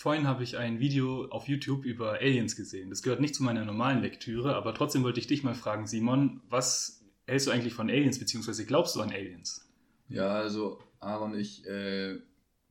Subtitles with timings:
[0.00, 2.88] Vorhin habe ich ein Video auf YouTube über Aliens gesehen.
[2.88, 6.40] Das gehört nicht zu meiner normalen Lektüre, aber trotzdem wollte ich dich mal fragen, Simon,
[6.48, 9.70] was hältst du eigentlich von Aliens, beziehungsweise glaubst du an Aliens?
[10.08, 12.18] Ja, also Aaron, ich äh,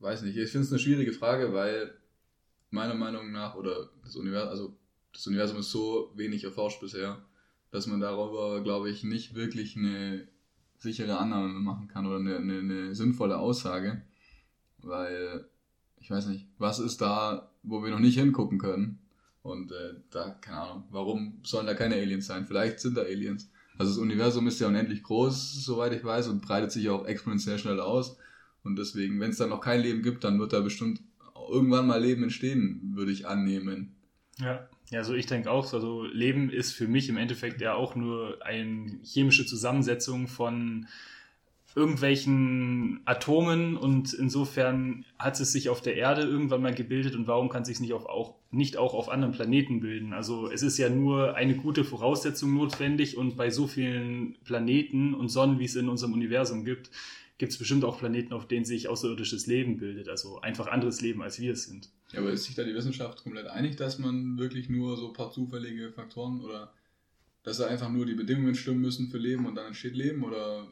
[0.00, 0.36] weiß nicht.
[0.38, 1.94] Ich finde es eine schwierige Frage, weil
[2.70, 4.76] meiner Meinung nach, oder das Universum, also
[5.12, 7.24] das Universum ist so wenig erforscht bisher,
[7.70, 10.26] dass man darüber, glaube ich, nicht wirklich eine
[10.78, 14.02] sichere Annahme machen kann oder eine, eine, eine sinnvolle Aussage.
[14.78, 15.48] Weil,
[16.00, 18.98] ich weiß nicht, was ist da, wo wir noch nicht hingucken können?
[19.42, 22.46] Und äh, da, keine Ahnung, warum sollen da keine Aliens sein?
[22.46, 23.50] Vielleicht sind da Aliens.
[23.78, 27.58] Also das Universum ist ja unendlich groß, soweit ich weiß, und breitet sich auch exponentiell
[27.58, 28.18] schnell aus.
[28.62, 31.00] Und deswegen, wenn es da noch kein Leben gibt, dann wird da bestimmt
[31.48, 33.94] irgendwann mal Leben entstehen, würde ich annehmen.
[34.38, 34.68] Ja.
[34.90, 38.44] Ja, also ich denke auch, also Leben ist für mich im Endeffekt ja auch nur
[38.44, 40.88] eine chemische Zusammensetzung von
[41.76, 47.48] irgendwelchen Atomen und insofern hat es sich auf der Erde irgendwann mal gebildet und warum
[47.48, 50.12] kann es sich nicht, auf, auch, nicht auch auf anderen Planeten bilden?
[50.12, 55.28] Also es ist ja nur eine gute Voraussetzung notwendig und bei so vielen Planeten und
[55.28, 56.90] Sonnen, wie es in unserem Universum gibt,
[57.38, 61.22] gibt es bestimmt auch Planeten, auf denen sich außerirdisches Leben bildet, also einfach anderes Leben,
[61.22, 61.88] als wir es sind.
[62.12, 65.12] Ja, aber ist sich da die Wissenschaft komplett einig, dass man wirklich nur so ein
[65.14, 66.72] paar zufällige Faktoren oder
[67.42, 70.66] dass da einfach nur die Bedingungen stimmen müssen für Leben und dann entsteht Leben oder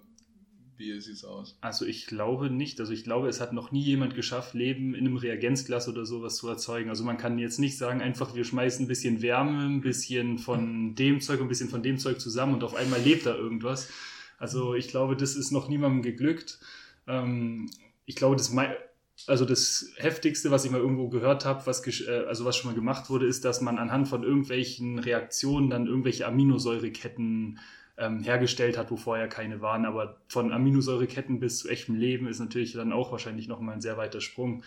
[0.79, 1.59] wie sieht es aus?
[1.61, 2.81] Also ich glaube nicht.
[2.81, 6.37] Also ich glaube, es hat noch nie jemand geschafft, Leben in einem Reagenzglas oder sowas
[6.37, 6.89] zu erzeugen.
[6.89, 10.95] Also man kann jetzt nicht sagen, einfach wir schmeißen ein bisschen Wärme, ein bisschen von
[10.95, 13.89] dem Zeug, ein bisschen von dem Zeug zusammen und auf einmal lebt da irgendwas.
[14.39, 16.61] Also ich glaube, das ist noch niemandem geglückt.
[17.07, 17.71] Ähm,
[18.07, 18.55] ich glaube, das,
[19.27, 22.77] also das heftigste, was ich mal irgendwo gehört habe, was, äh, also was schon mal
[22.77, 27.59] gemacht wurde, ist, dass man anhand von irgendwelchen Reaktionen dann irgendwelche Aminosäureketten
[27.99, 29.85] ähm, hergestellt hat, wo vorher keine waren.
[29.85, 33.97] Aber von Aminosäureketten bis zu echtem Leben ist natürlich dann auch wahrscheinlich nochmal ein sehr
[33.97, 34.63] weiter Sprung.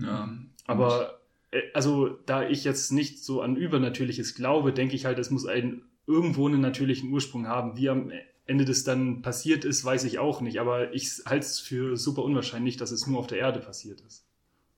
[0.00, 1.20] Ja, ähm, aber
[1.50, 5.46] äh, also da ich jetzt nicht so an Übernatürliches glaube, denke ich halt, es muss
[5.46, 7.76] einen irgendwo einen natürlichen Ursprung haben.
[7.76, 8.12] Wie am
[8.46, 10.60] Ende das dann passiert ist, weiß ich auch nicht.
[10.60, 14.26] Aber ich halte es für super unwahrscheinlich, dass es nur auf der Erde passiert ist.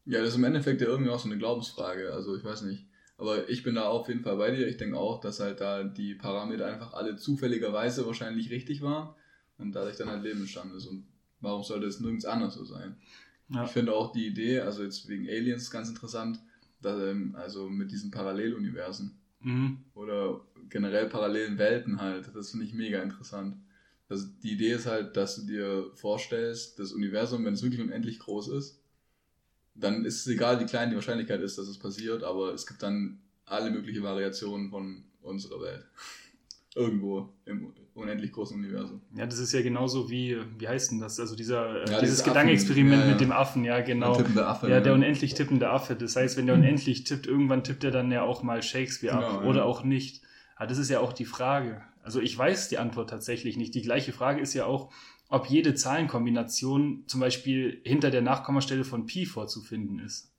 [0.05, 2.13] Ja, das ist im Endeffekt ja irgendwie auch so eine Glaubensfrage.
[2.13, 2.85] Also ich weiß nicht.
[3.17, 4.67] Aber ich bin da auf jeden Fall bei dir.
[4.67, 9.15] Ich denke auch, dass halt da die Parameter einfach alle zufälligerweise wahrscheinlich richtig waren
[9.59, 10.87] und dadurch dann halt Leben entstanden ist.
[10.87, 11.07] Und
[11.41, 12.97] warum sollte es nirgends anders so sein?
[13.49, 13.65] Ja.
[13.65, 16.41] Ich finde auch die Idee, also jetzt wegen Aliens ganz interessant,
[16.81, 19.79] dass, ähm, also mit diesen Paralleluniversen mhm.
[19.95, 22.35] oder generell parallelen Welten halt.
[22.35, 23.57] Das finde ich mega interessant.
[24.09, 28.19] Also die Idee ist halt, dass du dir vorstellst, das Universum, wenn es wirklich unendlich
[28.19, 28.82] groß ist,
[29.75, 32.83] dann ist es egal, wie klein die Wahrscheinlichkeit ist, dass es passiert, aber es gibt
[32.83, 35.85] dann alle möglichen Variationen von unserer Welt.
[36.75, 39.03] Irgendwo im unendlich großen Universum.
[39.15, 41.21] Ja, das ist ja genauso wie, wie heißt denn das?
[41.21, 43.11] Also dieser, ja, dieses Gedankenexperiment ja, ja.
[43.13, 44.15] mit dem Affen, ja, genau.
[44.15, 44.71] Der tippende Affe.
[44.71, 45.95] Ja, der unendlich tippende Affe.
[45.97, 49.41] Das heißt, wenn der unendlich tippt, irgendwann tippt er dann ja auch mal Shakespeare genau,
[49.41, 50.23] ab oder auch nicht.
[50.57, 51.83] Aber das ist ja auch die Frage.
[52.03, 53.75] Also ich weiß die Antwort tatsächlich nicht.
[53.75, 54.91] Die gleiche Frage ist ja auch,
[55.33, 60.31] ob jede Zahlenkombination zum Beispiel hinter der Nachkommastelle von Pi vorzufinden ist.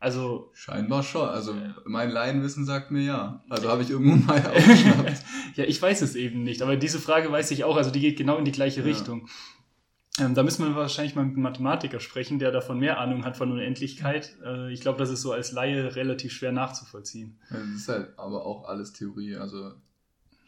[0.00, 0.50] Also.
[0.52, 1.28] Scheinbar schon.
[1.28, 1.54] Also
[1.84, 3.44] mein Laienwissen sagt mir ja.
[3.48, 5.22] Also habe ich irgendwo mal aufgeschnappt.
[5.54, 6.60] ja, ich weiß es eben nicht.
[6.62, 7.76] Aber diese Frage weiß ich auch.
[7.76, 8.86] Also die geht genau in die gleiche ja.
[8.86, 9.28] Richtung.
[10.18, 13.36] Ähm, da müssen wir wahrscheinlich mal mit einem Mathematiker sprechen, der davon mehr Ahnung hat
[13.36, 14.36] von Unendlichkeit.
[14.44, 17.38] Äh, ich glaube, das ist so als Laie relativ schwer nachzuvollziehen.
[17.50, 19.36] Ja, das ist halt aber auch alles Theorie.
[19.36, 19.72] Also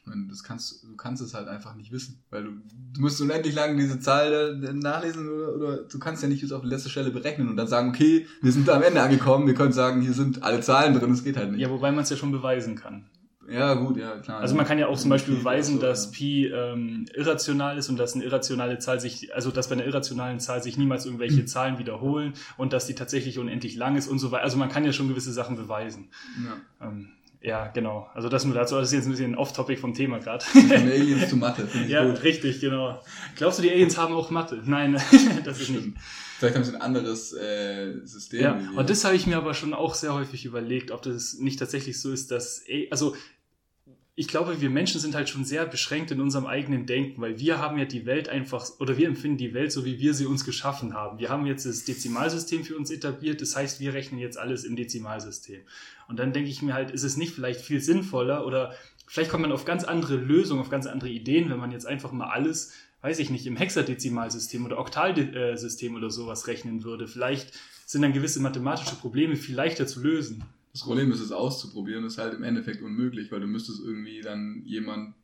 [0.09, 2.51] meine, das kannst, du kannst es halt einfach nicht wissen, weil du,
[2.95, 6.63] du musst unendlich lang diese Zahl nachlesen oder, oder du kannst ja nicht bis auf
[6.63, 9.55] die letzte Stelle berechnen und dann sagen, okay, wir sind da am Ende angekommen, wir
[9.55, 11.61] können sagen, hier sind alle Zahlen drin, das geht halt nicht.
[11.61, 13.07] Ja, wobei man es ja schon beweisen kann.
[13.51, 14.41] Ja, gut, ja, klar.
[14.41, 16.11] Also man kann ja auch zum Beispiel beweisen, so, dass ja.
[16.12, 20.38] Pi ähm, irrational ist und dass eine irrationale Zahl sich, also dass bei einer irrationalen
[20.38, 24.31] Zahl sich niemals irgendwelche Zahlen wiederholen und dass die tatsächlich unendlich lang ist und so
[24.32, 24.44] weiter.
[24.44, 26.11] Also man kann ja schon gewisse Sachen beweisen.
[26.44, 26.88] Ja.
[26.88, 27.09] Ähm,
[27.40, 28.08] ja, genau.
[28.14, 28.75] Also das nur dazu.
[28.76, 30.44] Das ist jetzt ein bisschen off-topic vom Thema gerade.
[30.55, 32.23] Aliens zu Mathe, finde ich Ja, gut.
[32.23, 33.00] richtig, genau.
[33.37, 34.61] Glaubst du, die Aliens haben auch Mathe?
[34.64, 35.00] Nein,
[35.44, 35.88] das ist nicht.
[36.38, 38.40] Vielleicht haben sie ein anderes äh, System.
[38.43, 41.58] Ja, und das habe ich mir aber schon auch sehr häufig überlegt, ob das nicht
[41.58, 43.17] tatsächlich so ist, dass, also
[44.19, 47.61] ich glaube, wir Menschen sind halt schon sehr beschränkt in unserem eigenen Denken, weil wir
[47.61, 50.44] haben ja die Welt einfach, oder wir empfinden die Welt so, wie wir sie uns
[50.44, 51.20] geschaffen haben.
[51.20, 54.75] Wir haben jetzt das Dezimalsystem für uns etabliert, das heißt, wir rechnen jetzt alles im
[54.75, 55.61] Dezimalsystem.
[56.09, 58.75] Und dann denke ich mir halt, ist es nicht vielleicht viel sinnvoller oder
[59.06, 62.11] vielleicht kommt man auf ganz andere Lösungen, auf ganz andere Ideen, wenn man jetzt einfach
[62.11, 62.73] mal alles,
[63.03, 67.06] weiß ich nicht, im Hexadezimalsystem oder Oktalsystem oder sowas rechnen würde.
[67.06, 67.53] Vielleicht
[67.87, 70.43] sind dann gewisse mathematische Probleme viel leichter zu lösen.
[70.79, 74.63] Das Problem ist, es auszuprobieren, ist halt im Endeffekt unmöglich, weil du müsstest irgendwie dann
[74.65, 75.17] jemand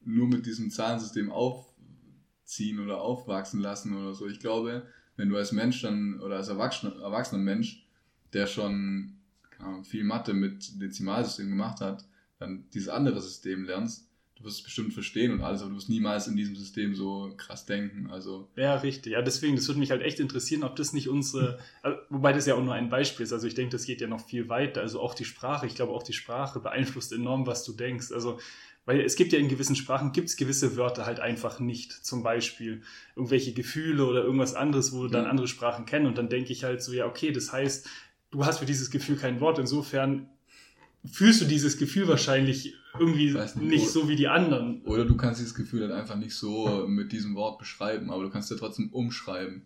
[0.00, 4.28] nur mit diesem Zahlensystem aufziehen oder aufwachsen lassen oder so.
[4.28, 7.84] Ich glaube, wenn du als Mensch dann oder als erwachsener, erwachsener Mensch
[8.32, 9.16] der schon
[9.82, 12.06] viel Mathe mit Dezimalsystem gemacht hat,
[12.38, 14.08] dann dieses andere System lernst,
[14.42, 17.32] du wirst es bestimmt verstehen und alles, aber du wirst niemals in diesem System so
[17.36, 18.10] krass denken.
[18.10, 19.12] Also ja, richtig.
[19.12, 22.46] Ja, deswegen, das würde mich halt echt interessieren, ob das nicht unsere, also, wobei das
[22.46, 23.32] ja auch nur ein Beispiel ist.
[23.32, 24.80] Also ich denke, das geht ja noch viel weiter.
[24.80, 28.12] Also auch die Sprache, ich glaube auch die Sprache beeinflusst enorm, was du denkst.
[28.12, 28.38] Also
[28.84, 31.92] weil es gibt ja in gewissen Sprachen, gibt es gewisse Wörter halt einfach nicht.
[31.92, 32.82] Zum Beispiel
[33.14, 36.06] irgendwelche Gefühle oder irgendwas anderes, wo dann andere Sprachen kennen.
[36.06, 37.88] Und dann denke ich halt so, ja, okay, das heißt,
[38.32, 39.60] du hast für dieses Gefühl kein Wort.
[39.60, 40.28] Insofern
[41.10, 44.82] fühlst du dieses Gefühl wahrscheinlich irgendwie nicht, nicht so wie die anderen.
[44.82, 48.30] Oder du kannst dieses Gefühl halt einfach nicht so mit diesem Wort beschreiben, aber du
[48.30, 49.62] kannst ja trotzdem umschreiben.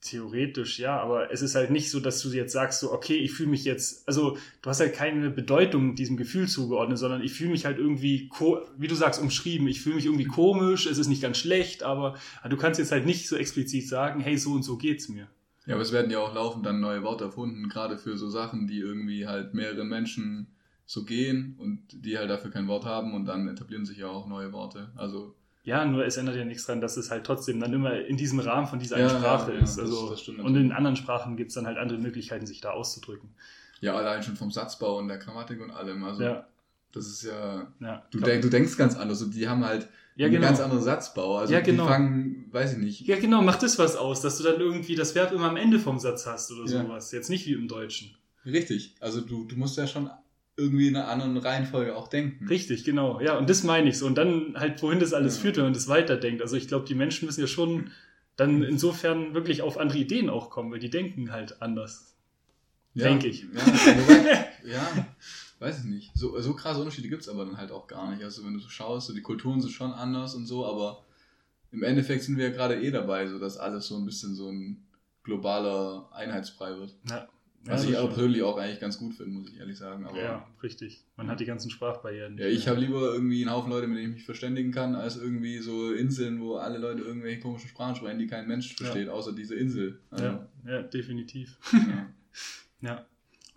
[0.00, 3.32] Theoretisch, ja, aber es ist halt nicht so, dass du jetzt sagst, so, okay, ich
[3.32, 7.50] fühle mich jetzt, also du hast halt keine Bedeutung diesem Gefühl zugeordnet, sondern ich fühle
[7.50, 8.30] mich halt irgendwie,
[8.78, 12.16] wie du sagst, umschrieben, ich fühle mich irgendwie komisch, es ist nicht ganz schlecht, aber
[12.48, 15.26] du kannst jetzt halt nicht so explizit sagen, hey, so und so geht's mir.
[15.68, 18.66] Ja, aber es werden ja auch laufend dann neue Worte erfunden, gerade für so Sachen,
[18.66, 20.46] die irgendwie halt mehreren Menschen
[20.86, 24.26] so gehen und die halt dafür kein Wort haben und dann etablieren sich ja auch
[24.26, 24.90] neue Worte.
[24.96, 25.34] Also
[25.64, 28.40] ja, nur es ändert ja nichts daran, dass es halt trotzdem dann immer in diesem
[28.40, 29.78] Rahmen von dieser ja, Sprache ja, ist.
[29.78, 32.70] Also, das, das und in anderen Sprachen gibt es dann halt andere Möglichkeiten, sich da
[32.70, 33.28] auszudrücken.
[33.80, 36.02] Ja, allein schon vom Satzbau und der Grammatik und allem.
[36.04, 36.46] Also ja.
[36.92, 37.70] das ist ja.
[37.80, 39.20] ja du, denk, du denkst ganz anders.
[39.20, 39.86] Und die haben halt
[40.18, 40.48] ja, genau.
[40.48, 41.36] Ein ganz anderer Satzbau.
[41.38, 41.84] Also ja, genau.
[41.84, 43.00] die fangen, weiß ich nicht.
[43.06, 45.78] Ja, genau, macht das was aus, dass du dann irgendwie das Verb immer am Ende
[45.78, 46.82] vom Satz hast oder ja.
[46.82, 47.12] sowas.
[47.12, 48.16] Jetzt nicht wie im Deutschen.
[48.44, 48.96] Richtig.
[48.98, 50.10] Also du, du musst ja schon
[50.56, 52.48] irgendwie in einer anderen Reihenfolge auch denken.
[52.48, 53.20] Richtig, genau.
[53.20, 54.06] Ja, und das meine ich so.
[54.06, 55.42] Und dann halt, wohin das alles ja.
[55.42, 56.42] führt, wenn man das weiterdenkt.
[56.42, 57.92] Also ich glaube, die Menschen müssen ja schon
[58.34, 62.16] dann insofern wirklich auf andere Ideen auch kommen, weil die denken halt anders.
[62.94, 63.42] Ja, Denke ich.
[63.42, 65.06] Ja, ja,
[65.58, 66.10] weiß ich nicht.
[66.14, 68.22] So, so krasse Unterschiede gibt es aber dann halt auch gar nicht.
[68.22, 71.04] Also wenn du so schaust, so die Kulturen sind schon anders und so, aber
[71.70, 74.50] im Endeffekt sind wir ja gerade eh dabei, so dass alles so ein bisschen so
[74.50, 74.86] ein
[75.22, 76.94] globaler Einheitsbrei wird.
[77.08, 77.28] Ja.
[77.64, 80.06] Was ja, ich aber persönlich auch eigentlich ganz gut finde, muss ich ehrlich sagen.
[80.06, 81.04] Aber ja, richtig.
[81.16, 82.38] Man hat die ganzen Sprachbarrieren.
[82.38, 85.16] Ja, ich habe lieber irgendwie einen Haufen Leute, mit denen ich mich verständigen kann, als
[85.16, 89.12] irgendwie so Inseln, wo alle Leute irgendwelche komischen Sprachen sprechen, die kein Mensch versteht, ja.
[89.12, 90.00] außer diese Insel.
[90.10, 91.58] Also, ja, ja, definitiv.
[92.80, 92.90] Ja.
[92.90, 93.06] ja.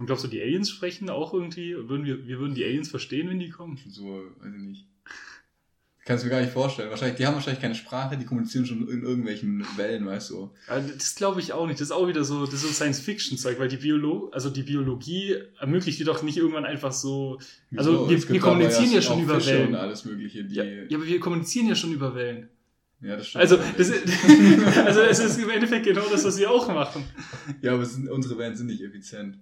[0.02, 1.76] Und glaubst du, die Aliens sprechen auch irgendwie?
[1.76, 3.78] Würden wir, wir würden die Aliens verstehen, wenn die kommen?
[3.88, 4.88] So, weiß ich nicht.
[6.06, 6.90] Kannst du mir gar nicht vorstellen.
[6.90, 10.50] Wahrscheinlich, die haben wahrscheinlich keine Sprache, die kommunizieren schon in irgendwelchen Wellen, weißt du.
[10.68, 11.80] Das glaube ich auch nicht.
[11.80, 15.36] Das ist auch wieder so, das ist so Science-Fiction-Zeug, weil die Biolo also die Biologie
[15.60, 17.40] ermöglicht die doch nicht irgendwann einfach so.
[17.76, 19.68] Also wir, wir kommunizieren ja, schon über Fische Wellen.
[19.68, 22.50] Und alles Mögliche, ja, ja, aber wir kommunizieren ja schon über Wellen.
[23.02, 23.44] Ja, das stimmt.
[23.44, 24.04] Also, das ist,
[24.78, 27.04] also es ist im Endeffekt genau das, was wir auch machen.
[27.62, 29.38] Ja, aber sind, unsere Wellen sind nicht effizient.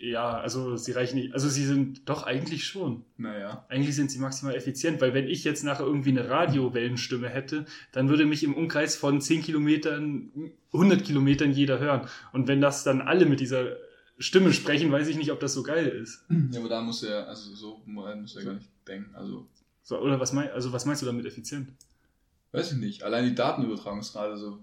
[0.00, 1.34] Ja, also sie reichen nicht.
[1.34, 3.04] Also sie sind doch eigentlich schon.
[3.16, 3.64] Naja.
[3.68, 8.08] Eigentlich sind sie maximal effizient, weil wenn ich jetzt nachher irgendwie eine Radiowellenstimme hätte, dann
[8.08, 10.30] würde mich im Umkreis von 10 Kilometern,
[10.72, 12.08] 100 Kilometern jeder hören.
[12.32, 13.76] Und wenn das dann alle mit dieser
[14.18, 16.24] Stimme sprechen, weiß ich nicht, ob das so geil ist.
[16.52, 19.14] Ja, aber da muss er, also so muss er gar nicht denken.
[19.16, 19.48] Also.
[19.82, 21.70] So, oder was, mein, also was meinst du damit effizient?
[22.50, 23.02] Weiß ich nicht.
[23.02, 24.58] Allein die Datenübertragungsrate, also,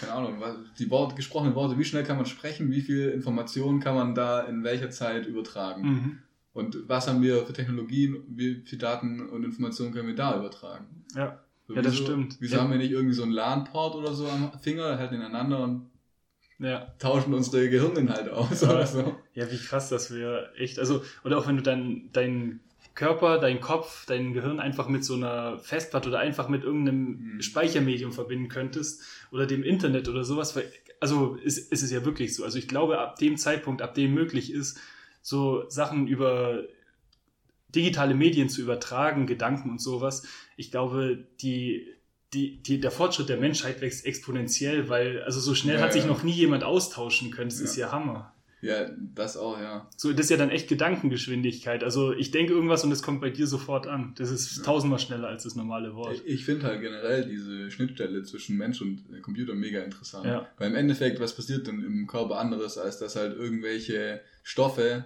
[0.00, 0.42] keine Ahnung,
[0.78, 4.40] die Wort, gesprochenen Worte, wie schnell kann man sprechen, wie viel Informationen kann man da
[4.40, 5.82] in welcher Zeit übertragen?
[5.82, 6.18] Mhm.
[6.52, 11.04] Und was haben wir für Technologien, wie viel Daten und Informationen können wir da übertragen?
[11.14, 12.36] Ja, so, ja das wieso, stimmt.
[12.40, 12.62] Wieso ja.
[12.62, 15.86] haben wir nicht irgendwie so einen LAN-Port oder so am Finger, halten ineinander und
[16.58, 16.92] ja.
[16.98, 18.70] tauschen unsere Gehirninhalte aus ja.
[18.70, 19.14] oder so?
[19.34, 22.58] Ja, wie krass, dass wir echt, also, oder auch wenn du dann dein
[22.98, 27.42] Körper, dein Kopf, dein Gehirn einfach mit so einer Festplatte oder einfach mit irgendeinem mhm.
[27.42, 30.58] Speichermedium verbinden könntest oder dem Internet oder sowas.
[30.98, 32.42] Also ist, ist es ja wirklich so.
[32.42, 34.80] Also ich glaube, ab dem Zeitpunkt, ab dem möglich ist,
[35.22, 36.64] so Sachen über
[37.72, 40.26] digitale Medien zu übertragen, Gedanken und sowas,
[40.56, 41.86] ich glaube, die,
[42.34, 46.04] die, die, der Fortschritt der Menschheit wächst exponentiell, weil also so schnell ja, hat sich
[46.04, 47.50] noch nie jemand austauschen können.
[47.50, 47.64] Das ja.
[47.64, 48.34] ist ja Hammer.
[48.60, 49.88] Ja, das auch, ja.
[49.96, 51.84] So, das ist ja dann echt Gedankengeschwindigkeit.
[51.84, 54.14] Also ich denke irgendwas und es kommt bei dir sofort an.
[54.16, 54.62] Das ist ja.
[54.64, 56.20] tausendmal schneller als das normale Wort.
[56.24, 60.26] Ich finde halt generell diese Schnittstelle zwischen Mensch und Computer mega interessant.
[60.26, 60.48] Ja.
[60.58, 65.04] Weil im Endeffekt, was passiert denn im Körper anderes, als dass halt irgendwelche Stoffe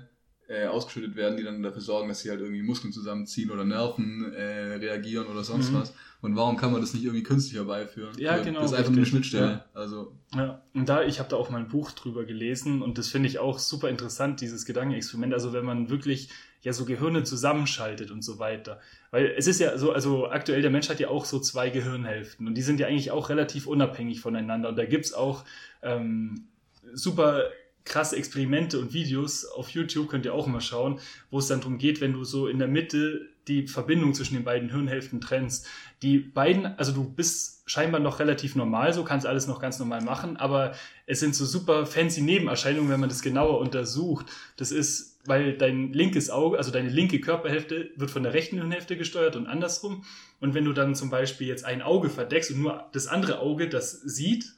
[0.48, 4.32] äh, ausgeschüttet werden, die dann dafür sorgen, dass sie halt irgendwie Muskeln zusammenziehen oder Nerven
[4.32, 5.76] äh, reagieren oder sonst mhm.
[5.76, 5.94] was.
[6.22, 8.16] Und warum kann man das nicht irgendwie künstlich herbeiführen?
[8.16, 8.60] Ja, genau.
[8.60, 9.46] Das ist einfach eine Schnittstelle.
[9.46, 9.64] Ja.
[9.74, 10.16] Also.
[10.34, 13.28] Ja, und da, ich habe da auch mal ein Buch drüber gelesen und das finde
[13.28, 15.34] ich auch super interessant, dieses Gedankenexperiment.
[15.34, 16.30] Also wenn man wirklich
[16.62, 18.80] ja so Gehirne zusammenschaltet und so weiter.
[19.10, 22.46] Weil es ist ja so, also aktuell der Mensch hat ja auch so zwei Gehirnhälften
[22.46, 24.68] und die sind ja eigentlich auch relativ unabhängig voneinander.
[24.68, 25.44] Und da gibt's auch
[25.82, 26.46] ähm,
[26.92, 27.50] super
[27.84, 31.00] krasse Experimente und Videos auf YouTube, könnt ihr auch mal schauen,
[31.30, 34.44] wo es dann darum geht, wenn du so in der Mitte die Verbindung zwischen den
[34.44, 35.66] beiden Hirnhälften trennst.
[36.02, 40.02] Die beiden, also du bist scheinbar noch relativ normal, so kannst alles noch ganz normal
[40.02, 40.74] machen, aber
[41.06, 44.26] es sind so super fancy Nebenerscheinungen, wenn man das genauer untersucht.
[44.56, 48.96] Das ist, weil dein linkes Auge, also deine linke Körperhälfte wird von der rechten Hirnhälfte
[48.96, 50.04] gesteuert und andersrum.
[50.40, 53.68] Und wenn du dann zum Beispiel jetzt ein Auge verdeckst und nur das andere Auge
[53.68, 54.54] das sieht,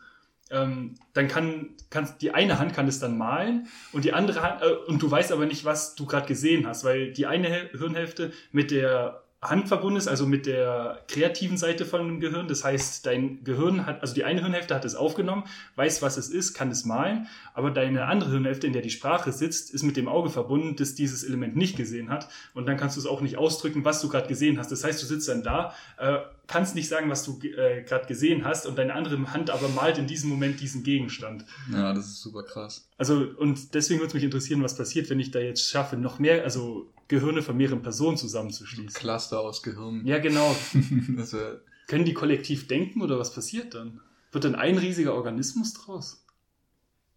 [0.55, 4.63] ähm, dann kann, kann die eine Hand kann es dann malen und die andere Hand,
[4.63, 8.33] äh, und du weißt aber nicht, was du gerade gesehen hast, weil die eine Hirnhälfte
[8.53, 12.49] mit der Hand verbunden ist, also mit der kreativen Seite von dem Gehirn.
[12.49, 15.45] Das heißt, dein Gehirn hat, also die eine Hirnhälfte hat es aufgenommen,
[15.77, 19.33] weiß, was es ist, kann es malen, aber deine andere Hirnhälfte, in der die Sprache
[19.33, 22.29] sitzt, ist mit dem Auge verbunden, das dieses Element nicht gesehen hat.
[22.55, 24.73] Und dann kannst du es auch nicht ausdrücken, was du gerade gesehen hast.
[24.73, 28.45] Das heißt, du sitzt dann da, äh, kannst nicht sagen, was du äh, gerade gesehen
[28.45, 31.45] hast, und deine andere Hand aber malt in diesem Moment diesen Gegenstand.
[31.73, 32.89] Ja, das ist super krass.
[32.99, 36.19] Also, und deswegen würde es mich interessieren, was passiert, wenn ich da jetzt schaffe, noch
[36.19, 38.95] mehr, also Gehirne von mehreren Personen zusammenzuschließen.
[38.95, 40.07] Cluster aus Gehirn.
[40.07, 40.55] Ja, genau.
[41.87, 44.01] Können die kollektiv denken oder was passiert dann?
[44.33, 46.25] Wird dann ein riesiger Organismus draus?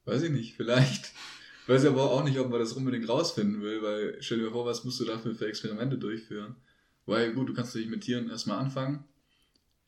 [0.05, 1.11] Weiß ich nicht, vielleicht.
[1.67, 4.83] Weiß aber auch nicht, ob man das unbedingt rausfinden will, weil stell dir vor, was
[4.83, 6.55] musst du dafür für Experimente durchführen?
[7.05, 9.03] Weil gut, du kannst dich mit Tieren erstmal anfangen.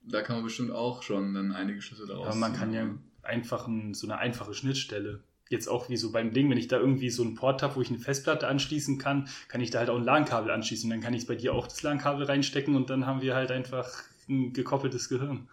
[0.02, 2.90] Da kann man bestimmt auch schon dann einige Schlüsse daraus Ja, man kann ja
[3.22, 6.78] einfach ein, so eine einfache Schnittstelle jetzt auch wie so beim Ding, wenn ich da
[6.78, 9.90] irgendwie so einen Port habe, wo ich eine Festplatte anschließen kann, kann ich da halt
[9.90, 10.90] auch ein LAN-Kabel anschließen.
[10.90, 13.90] Dann kann ich bei dir auch das LAN-Kabel reinstecken und dann haben wir halt einfach
[14.30, 15.50] ein gekoppeltes Gehirn.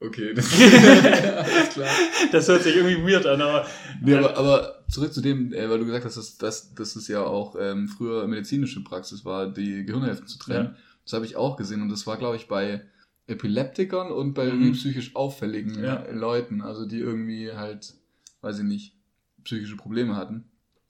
[0.00, 1.88] Okay, das, ist klar.
[2.32, 3.66] das hört sich irgendwie weird an, aber.
[4.00, 7.06] Nee, aber, aber zurück zu dem, äh, weil du gesagt hast, dass, dass, dass es
[7.06, 10.70] ja auch ähm, früher medizinische Praxis war, die Gehirnhälften zu trennen.
[10.70, 10.76] Ja.
[11.04, 12.82] Das habe ich auch gesehen und das war, glaube ich, bei
[13.26, 14.72] Epileptikern und bei mhm.
[14.72, 16.04] psychisch auffälligen ja.
[16.10, 17.94] Leuten, also die irgendwie halt
[18.42, 18.94] weil sie nicht,
[19.44, 20.44] psychische Probleme hatten.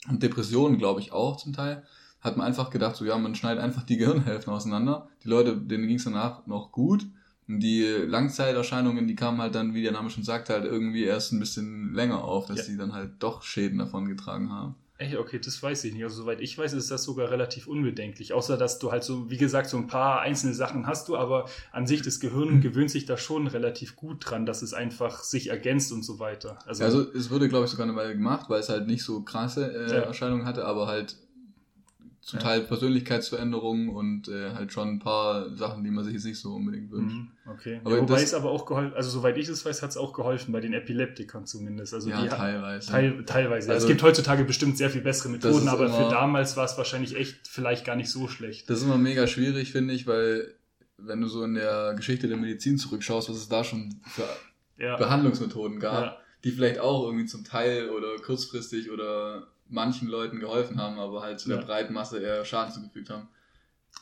[0.09, 1.85] Und Depressionen, glaube ich, auch zum Teil.
[2.21, 5.09] Hat man einfach gedacht, so ja, man schneidet einfach die Gehirnhälften auseinander.
[5.23, 7.07] Die Leute, denen ging es danach noch gut.
[7.49, 11.33] Und die Langzeiterscheinungen, die kamen halt dann, wie der Name schon sagt, halt irgendwie erst
[11.33, 12.73] ein bisschen länger auf, dass ja.
[12.73, 14.75] die dann halt doch Schäden davon getragen haben.
[15.03, 15.17] Echt?
[15.17, 16.05] Okay, das weiß ich nicht.
[16.05, 18.33] Also soweit ich weiß, ist das sogar relativ unbedenklich.
[18.33, 21.49] Außer, dass du halt so, wie gesagt, so ein paar einzelne Sachen hast du, aber
[21.73, 22.61] an sich das Gehirn mhm.
[22.61, 26.59] gewöhnt sich da schon relativ gut dran, dass es einfach sich ergänzt und so weiter.
[26.67, 29.23] Also, also es wurde, glaube ich, sogar eine Weile gemacht, weil es halt nicht so
[29.23, 30.03] krasse äh, ja.
[30.03, 31.17] Erscheinungen hatte, aber halt
[32.23, 32.45] zum ja.
[32.45, 36.55] Teil Persönlichkeitsveränderungen und äh, halt schon ein paar Sachen, die man sich jetzt nicht so
[36.55, 37.17] unbedingt wünscht.
[37.17, 37.81] Mhm, okay.
[37.83, 40.13] Aber ja, wobei es aber auch geholfen, also soweit ich es weiß, hat es auch
[40.13, 41.93] geholfen bei den Epileptikern zumindest.
[41.95, 42.89] Also ja, die teilweise.
[42.89, 43.73] Teil, teilweise.
[43.73, 46.79] Also, es gibt heutzutage bestimmt sehr viel bessere Methoden, aber immer, für damals war es
[46.79, 48.71] wahrscheinlich echt vielleicht gar nicht so schlecht.
[48.71, 50.55] Das ist immer mega schwierig, finde ich, weil
[50.99, 54.29] wenn du so in der Geschichte der Medizin zurückschaust, was es da schon für
[54.79, 54.97] ja.
[54.97, 60.99] Behandlungsmethoden gab, die vielleicht auch irgendwie zum Teil oder kurzfristig oder manchen Leuten geholfen haben,
[60.99, 63.29] aber halt zu der breiten Masse eher Schaden zugefügt haben.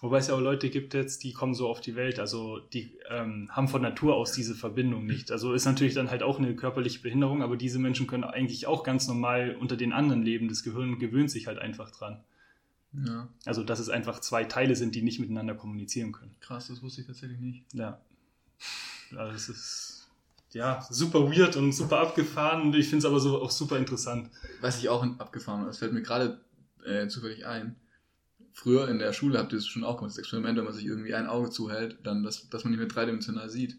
[0.01, 2.99] Wobei es ja auch Leute gibt jetzt, die kommen so auf die Welt, also die
[3.11, 5.31] ähm, haben von Natur aus diese Verbindung nicht.
[5.31, 8.85] Also ist natürlich dann halt auch eine körperliche Behinderung, aber diese Menschen können eigentlich auch
[8.85, 10.49] ganz normal unter den anderen leben.
[10.49, 12.23] Das Gehirn gewöhnt sich halt einfach dran.
[12.93, 13.29] Ja.
[13.45, 16.35] Also dass es einfach zwei Teile sind, die nicht miteinander kommunizieren können.
[16.41, 17.65] Krass, das wusste ich tatsächlich nicht.
[17.75, 18.01] Ja.
[19.17, 20.00] Also es ist
[20.53, 24.31] ja, super weird und super abgefahren und ich finde es aber so auch super interessant.
[24.61, 26.41] Was ich auch abgefahren das fällt mir gerade
[26.85, 27.77] äh, zufällig ein.
[28.53, 30.85] Früher in der Schule habt ihr es schon auch gemacht, das Experiment, wenn man sich
[30.85, 33.79] irgendwie ein Auge zuhält, dann, dass, dass man nicht mehr dreidimensional sieht.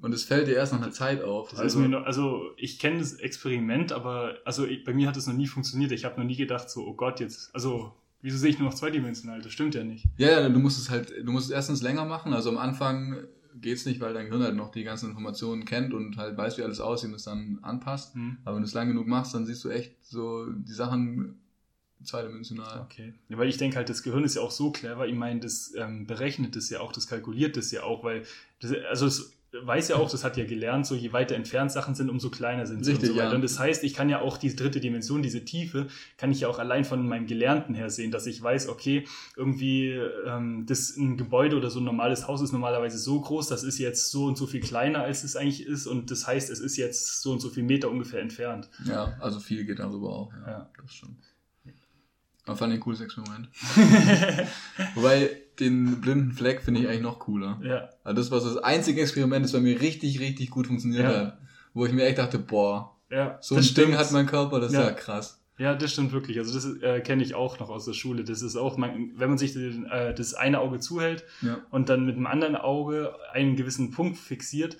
[0.00, 1.58] Und es fällt dir erst nach einer Zeit auf.
[1.58, 5.34] Also, noch, also ich kenne das Experiment, aber also ich, bei mir hat es noch
[5.34, 5.90] nie funktioniert.
[5.90, 8.76] Ich habe noch nie gedacht, so, oh Gott, jetzt, also wieso sehe ich nur noch
[8.76, 9.42] zweidimensional?
[9.42, 10.04] Das stimmt ja nicht.
[10.16, 12.32] Ja, ja, du musst es halt, du musst es erstens länger machen.
[12.32, 13.24] Also am Anfang
[13.60, 16.62] geht's nicht, weil dein Gehirn halt noch die ganzen Informationen kennt und halt weiß, wie
[16.62, 18.16] alles aussieht und es dann anpasst.
[18.16, 18.38] Mhm.
[18.44, 21.40] Aber wenn du es lang genug machst, dann siehst du echt so die Sachen
[22.02, 22.80] zweidimensional.
[22.82, 23.14] Okay.
[23.28, 25.06] Ja, weil ich denke halt, das Gehirn ist ja auch so clever.
[25.06, 28.24] Ich meine, das ähm, berechnet es ja auch, das kalkuliert es ja auch, weil
[28.60, 31.94] das, also es weiß ja auch, das hat ja gelernt, so je weiter entfernt Sachen
[31.94, 33.30] sind, umso kleiner sind sie Richtig, und so weiter.
[33.30, 33.34] Ja.
[33.36, 35.86] Und das heißt, ich kann ja auch diese dritte Dimension, diese Tiefe,
[36.18, 39.98] kann ich ja auch allein von meinem Gelernten her sehen, dass ich weiß, okay, irgendwie
[40.26, 43.78] ähm, das ein Gebäude oder so ein normales Haus ist normalerweise so groß, das ist
[43.78, 46.76] jetzt so und so viel kleiner, als es eigentlich ist und das heißt, es ist
[46.76, 48.68] jetzt so und so viel Meter ungefähr entfernt.
[48.84, 50.32] Ja, also viel geht darüber auch.
[50.32, 50.70] Ja, ja.
[50.80, 51.24] das stimmt.
[52.44, 53.48] Aber fand ich ein cooles Experiment.
[54.94, 57.60] Wobei, den blinden Fleck finde ich eigentlich noch cooler.
[57.62, 57.88] Ja.
[58.04, 61.18] Also das war so das einzige Experiment, das bei mir richtig, richtig gut funktioniert ja.
[61.18, 61.38] hat.
[61.74, 64.80] Wo ich mir echt dachte, boah, ja, so ein Ding hat mein Körper, das ja.
[64.80, 65.40] ist ja krass.
[65.58, 66.38] Ja, das stimmt wirklich.
[66.38, 68.22] Also das äh, kenne ich auch noch aus der Schule.
[68.22, 71.58] Das ist auch, man, wenn man sich den, äh, das eine Auge zuhält ja.
[71.70, 74.76] und dann mit dem anderen Auge einen gewissen Punkt fixiert,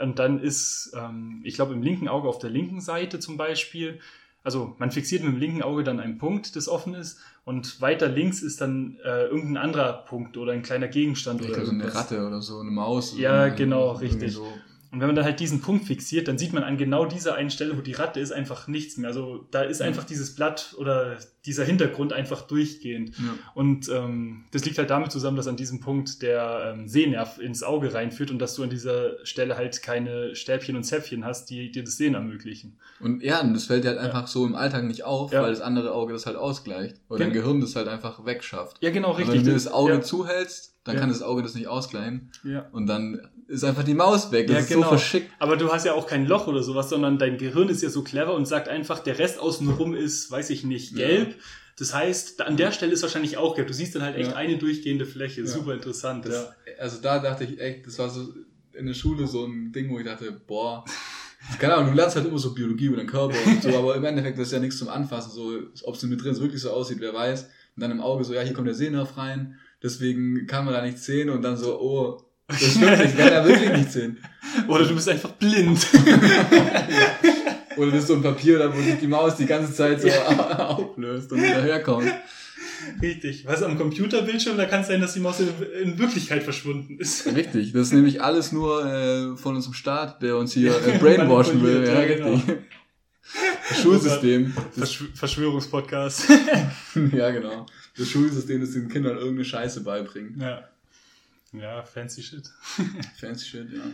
[0.00, 4.00] und dann ist, ähm, ich glaube, im linken Auge auf der linken Seite zum Beispiel,
[4.46, 8.06] also man fixiert mit dem linken Auge dann einen Punkt, das offen ist, und weiter
[8.06, 11.92] links ist dann äh, irgendein anderer Punkt oder ein kleiner Gegenstand Ich oder so eine.
[11.92, 13.18] Ratte oder so, eine Maus.
[13.18, 14.34] Ja, genau, richtig.
[14.34, 14.46] So.
[14.92, 17.50] Und wenn man dann halt diesen Punkt fixiert, dann sieht man an genau dieser einen
[17.50, 19.08] Stelle, wo die Ratte ist, einfach nichts mehr.
[19.08, 23.16] Also da ist einfach dieses Blatt oder dieser Hintergrund einfach durchgehend.
[23.18, 23.24] Ja.
[23.54, 27.62] Und ähm, das liegt halt damit zusammen, dass an diesem Punkt der ähm, Sehnerv ins
[27.62, 31.70] Auge reinführt und dass du an dieser Stelle halt keine Stäbchen und Zäpfchen hast, die
[31.70, 32.78] dir das Sehen ermöglichen.
[33.00, 35.42] Und ja, und das fällt dir halt einfach so im Alltag nicht auf, Ja.
[35.42, 36.96] weil das andere Auge das halt ausgleicht.
[37.08, 38.78] Oder dein Gehirn das halt einfach wegschafft.
[38.80, 39.36] Ja, genau, Aber richtig.
[39.40, 42.30] wenn du das Auge zuhältst, dann kann das Auge das nicht ausgleichen.
[42.44, 42.66] ja.
[42.72, 44.46] Und dann ist einfach die Maus weg.
[44.48, 44.82] Das Ja, ist genau.
[44.82, 45.30] so verschickt.
[45.38, 48.02] Aber du hast ja auch kein Loch oder sowas, sondern dein Gehirn ist ja so
[48.02, 51.06] clever und sagt einfach, der Rest außenrum ist, weiß ich nicht, Ja.
[51.06, 51.36] gelb.
[51.78, 53.68] Das heißt, an der Stelle ist wahrscheinlich auch gelb.
[53.68, 54.36] Du siehst dann halt echt Ja.
[54.36, 55.42] eine durchgehende Fläche.
[55.42, 55.46] Ja.
[55.46, 56.24] Super interessant.
[56.24, 58.32] Das, Ja, also da dachte ich echt, das war so
[58.72, 60.84] in der Schule so ein Ding, wo ich dachte, boah,
[61.60, 64.04] keine Ahnung, du lernst halt immer so Biologie über den Körper und so, aber im
[64.04, 65.52] Endeffekt das ist ja nichts zum Anfassen, so,
[65.84, 67.42] ob es mit drin so wirklich so aussieht, wer weiß.
[67.44, 70.82] Und dann im Auge so, ja, hier kommt der Sehnerv rein, deswegen kann man da
[70.82, 74.18] nichts sehen und dann so, oh, das stimmt, ich kann da wirklich nichts sehen.
[74.68, 75.86] Oder du bist einfach blind.
[77.76, 80.08] Oder das ist so ein Papier, da wo sich die Maus die ganze Zeit so
[80.58, 82.10] auflöst und wieder herkommt.
[83.02, 83.44] Richtig.
[83.46, 87.26] Was am Computerbildschirm, da kann es sein, dass die Maus in, Wirklichkeit verschwunden ist.
[87.26, 91.62] Richtig, das ist nämlich alles nur äh, von unserem Staat, der uns hier äh, brainwashen
[91.62, 91.84] will.
[91.84, 92.58] Ja, ja, richtig.
[93.68, 94.54] Das Schulsystem.
[94.76, 96.28] Das, Verschw Verschwörungspodcast.
[97.12, 97.66] ja, genau.
[97.98, 100.40] Das Schulsystem, das den Kindern irgendeine Scheiße beibringt.
[100.40, 100.68] ja.
[101.52, 102.48] Ja, fancy shit.
[103.20, 103.84] Fancy shit, ja.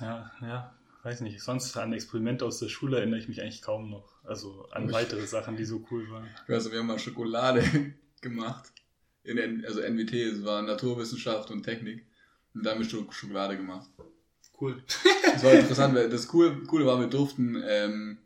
[0.00, 0.74] Ja, ja.
[1.04, 1.42] Weiß nicht.
[1.42, 4.14] Sonst an Experimente aus der Schule erinnere ich mich eigentlich kaum noch.
[4.24, 6.28] Also an Ich- weitere Sachen, die so cool waren.
[6.48, 7.62] Also wir haben mal Schokolade
[8.20, 8.70] gemacht.
[9.24, 12.06] In, N- also NWT, es war Naturwissenschaft und Technik.
[12.54, 13.88] Und da haben wir Sch- Schokolade gemacht.
[14.60, 14.82] Cool.
[15.24, 18.18] Das war interessant, weil das Coole, Coole war, wir durften ähm,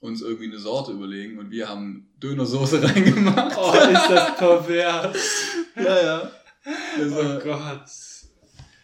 [0.00, 3.56] uns irgendwie eine Sorte überlegen und wir haben Dönersoße reingemacht.
[3.56, 5.16] Oh, ist das pervers.
[5.76, 6.32] ja, ja.
[6.64, 7.44] Das Oh Gott.
[7.44, 7.86] Aber-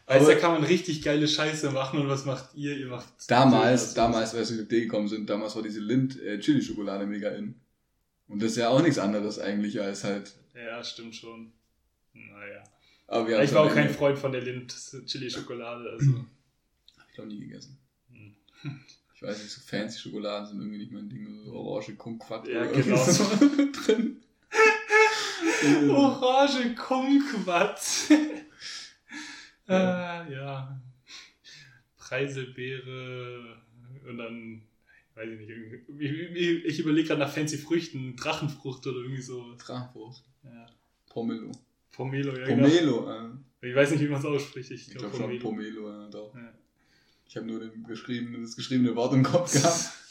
[0.07, 2.77] Also da kann man richtig geile Scheiße machen und was macht ihr?
[2.77, 7.29] Ihr macht damals, damals, als wir die Idee gekommen sind, damals war diese Lind-Chili-Schokolade mega
[7.31, 7.55] in.
[8.27, 10.33] Und das ist ja auch nichts anderes eigentlich als halt.
[10.55, 11.53] Ja, stimmt schon.
[12.15, 12.65] Naja.
[13.07, 14.75] Aber Ja, ich war auch kein Freund von der Lind
[15.07, 16.13] Chili Schokolade, also.
[16.99, 17.79] Hab ich noch nie gegessen.
[18.11, 18.35] Hm.
[19.15, 21.43] Ich weiß nicht, so fancy Schokoladen sind irgendwie nicht mein Ding.
[21.45, 22.97] So Orange, Kumquat Ja, oder genau.
[23.05, 23.25] so
[23.87, 24.23] drin.
[25.91, 27.81] Orange Kumquat.
[29.69, 30.81] äh, ja.
[31.97, 33.57] Preiselbeere
[34.09, 34.63] und dann,
[35.15, 35.51] weiß ich nicht,
[35.99, 39.55] ich, ich überlege gerade nach fancy Früchten, Drachenfrucht oder irgendwie so.
[39.59, 40.25] Drachenfrucht.
[40.45, 40.67] Ja.
[41.09, 41.53] Pomelo.
[41.93, 42.47] Pomelo, ja.
[42.47, 42.69] Genau.
[42.69, 43.69] Pomelo, äh.
[43.69, 44.71] Ich weiß nicht, wie man es ausspricht.
[44.71, 45.83] Ich Ich glaube schon Pomelo.
[45.83, 46.35] Pomelo, ja, doch.
[46.35, 46.53] Ja.
[47.29, 49.91] Ich habe nur den geschriebenen, das geschriebene Wort im Kopf gehabt.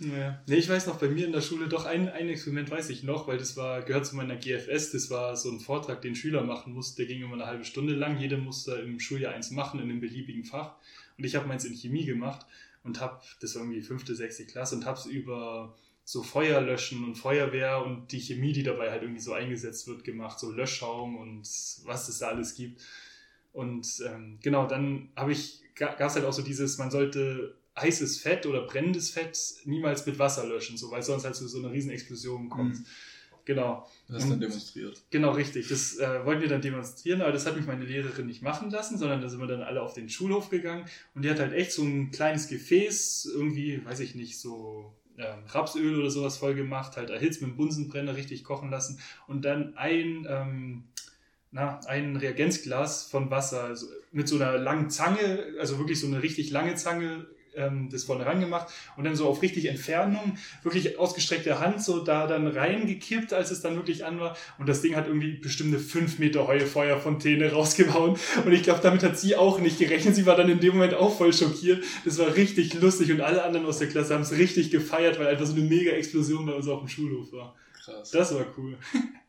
[0.00, 0.40] Ja.
[0.46, 3.02] Nee, ich weiß noch, bei mir in der Schule doch ein, ein Experiment weiß ich
[3.02, 6.42] noch, weil das war, gehört zu meiner GFS, das war so ein Vortrag, den Schüler
[6.44, 8.18] machen mussten, der ging immer eine halbe Stunde lang.
[8.18, 10.76] Jeder musste im Schuljahr eins machen in einem beliebigen Fach.
[11.16, 12.46] Und ich habe meins in Chemie gemacht
[12.84, 17.16] und habe, das war irgendwie fünfte, sechste Klasse und habe es über so Feuerlöschen und
[17.16, 21.42] Feuerwehr und die Chemie, die dabei halt irgendwie so eingesetzt wird, gemacht, so Löschschaum und
[21.84, 22.80] was es da alles gibt.
[23.52, 28.18] Und ähm, genau, dann habe ich, gab es halt auch so dieses, man sollte heißes
[28.18, 31.72] Fett oder brennendes Fett niemals mit Wasser löschen, so, weil sonst halt zu so einer
[31.72, 32.78] riesen Explosion kommt.
[32.78, 32.86] Mhm.
[33.44, 35.02] Genau, Das hast du dann demonstriert.
[35.10, 35.68] genau richtig.
[35.68, 38.98] Das äh, wollten wir dann demonstrieren, aber das hat mich meine Lehrerin nicht machen lassen,
[38.98, 41.72] sondern da sind wir dann alle auf den Schulhof gegangen und die hat halt echt
[41.72, 46.98] so ein kleines Gefäß, irgendwie, weiß ich nicht, so ähm, Rapsöl oder sowas voll gemacht,
[46.98, 50.84] halt erhitzt mit dem Bunsenbrenner richtig kochen lassen und dann ein, ähm,
[51.50, 56.22] na, ein Reagenzglas von Wasser, also mit so einer langen Zange, also wirklich so eine
[56.22, 57.26] richtig lange Zange,
[57.58, 62.02] ähm, das vorne ran gemacht und dann so auf richtig Entfernung, wirklich ausgestreckte Hand so
[62.02, 64.36] da dann reingekippt, als es dann wirklich an war.
[64.58, 68.16] Und das Ding hat irgendwie bestimmt eine 5 Meter hohe Feuerfontäne rausgehauen.
[68.44, 70.14] Und ich glaube, damit hat sie auch nicht gerechnet.
[70.14, 71.84] Sie war dann in dem Moment auch voll schockiert.
[72.04, 75.26] Das war richtig lustig und alle anderen aus der Klasse haben es richtig gefeiert, weil
[75.26, 77.54] einfach so eine mega Explosion bei uns auf dem Schulhof war.
[77.84, 78.10] Krass.
[78.10, 78.76] Das war cool.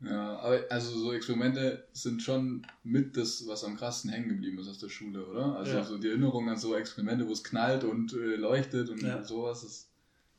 [0.00, 4.68] Ja, aber also so Experimente sind schon mit das, was am krassesten hängen geblieben ist
[4.68, 5.56] aus der Schule, oder?
[5.56, 5.84] Also Ja.
[5.84, 9.24] so die Erinnerung an so Experimente, wo es knallt und äh, leuchtet und Ja.
[9.24, 9.88] sowas ist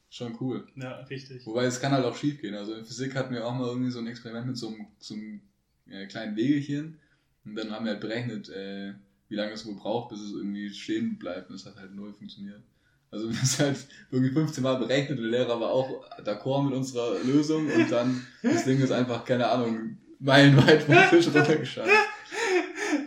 [0.10, 0.68] schon cool.
[0.76, 1.46] Ja, richtig.
[1.46, 2.54] Wobei es kann halt auch schief gehen.
[2.54, 5.16] Also in Physik hatten wir auch mal irgendwie so ein Experiment mit so einem, so
[5.16, 5.42] einem
[5.88, 7.00] äh, kleinen Wegelchen
[7.44, 8.94] und dann haben wir halt berechnet, äh,
[9.28, 12.14] wie lange es wohl braucht, bis es irgendwie stehen bleibt und es hat halt null
[12.14, 12.62] funktioniert.
[13.10, 13.78] Also wir haben es halt
[14.12, 18.26] irgendwie 15 Mal berechnet und der Lehrer war auch d'accord mit unserer Lösung und dann
[18.44, 21.96] das Ding ist einfach, keine Ahnung, meilenweit vom Tisch runtergeschaltet.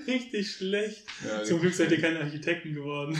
[0.06, 1.04] Richtig schlecht.
[1.26, 3.16] Ja, Zum Glück seid ihr keine Architekten geworden.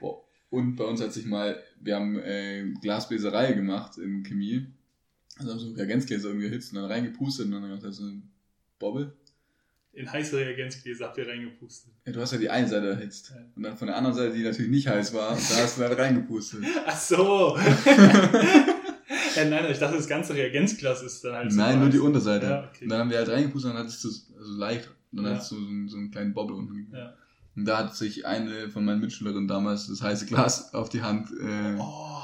[0.00, 0.22] Boah.
[0.50, 4.66] Und bei uns hat sich mal, wir haben äh, Glasbläserei gemacht in Chemie.
[5.38, 8.22] Also haben so Reagenzgläser irgendwie erhitzt und dann reingepustet und dann gab es so eine
[8.78, 9.12] Bobbel.
[9.94, 11.92] In heiße Reagenzgläser habt ihr reingepustet.
[12.04, 13.30] Ja, du hast ja die eine Seite erhitzt.
[13.30, 13.44] Ja.
[13.54, 15.92] Und dann von der anderen Seite, die natürlich nicht heiß war, da hast du dann
[15.92, 16.64] reingepustet.
[16.86, 17.56] Ach so.
[19.36, 22.46] ja, nein, ich dachte, das ganze Reagenzglas ist dann halt so Nein, nur die Unterseite.
[22.46, 22.84] Ja, okay.
[22.84, 25.56] Und dann haben wir halt reingepustet und dann hattest du also leicht, dann hattest du
[25.56, 26.92] so, einen, so einen kleinen Bobbel unten.
[26.92, 27.14] Ja.
[27.54, 31.30] Und da hat sich eine von meinen Mitschülerinnen damals das heiße Glas auf die Hand.
[31.30, 32.20] Äh, oh.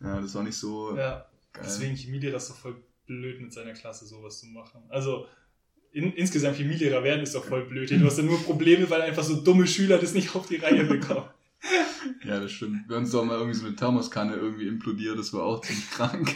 [0.00, 0.96] Ja, das war nicht so.
[0.96, 1.26] Ja.
[1.52, 1.64] Geil.
[1.64, 4.82] Deswegen Chemielehrer ist doch voll blöd, mit seiner Klasse sowas zu machen.
[4.88, 5.26] Also
[5.92, 7.90] in, insgesamt Chemielehrer werden ist doch voll blöd.
[7.90, 10.84] Du hast dann nur Probleme, weil einfach so dumme Schüler das nicht auf die Reihe
[10.84, 11.28] bekommen.
[12.24, 12.88] ja, das stimmt.
[12.88, 15.90] Wir haben uns doch mal irgendwie so eine Thermoskanne irgendwie implodiert, das war auch ziemlich
[15.90, 16.34] krank.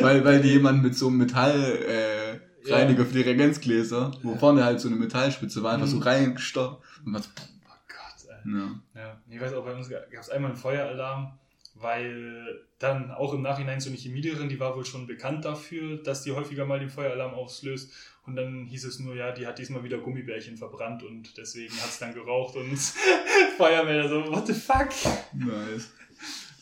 [0.00, 3.04] weil, weil die jemand mit so einem Metallreiniger äh, ja.
[3.04, 4.38] für die Reagenzgläser, wo ja.
[4.38, 5.90] vorne halt so eine Metallspitze war, einfach mhm.
[5.92, 7.02] so reingestopft.
[7.04, 8.52] Und was, oh Gott, ey.
[8.52, 9.00] Ja.
[9.00, 9.22] ja.
[9.28, 11.38] Ich weiß auch, bei uns gab es einmal einen Feueralarm
[11.80, 16.22] weil dann auch im Nachhinein so eine Chemielehrerin, die war wohl schon bekannt dafür, dass
[16.22, 17.92] die häufiger mal den Feueralarm auslöst.
[18.26, 21.90] Und dann hieß es nur, ja, die hat diesmal wieder Gummibärchen verbrannt und deswegen hat
[21.90, 22.76] es dann geraucht und
[23.56, 24.88] Feuerwehr so, what the fuck?
[25.32, 25.92] Nice.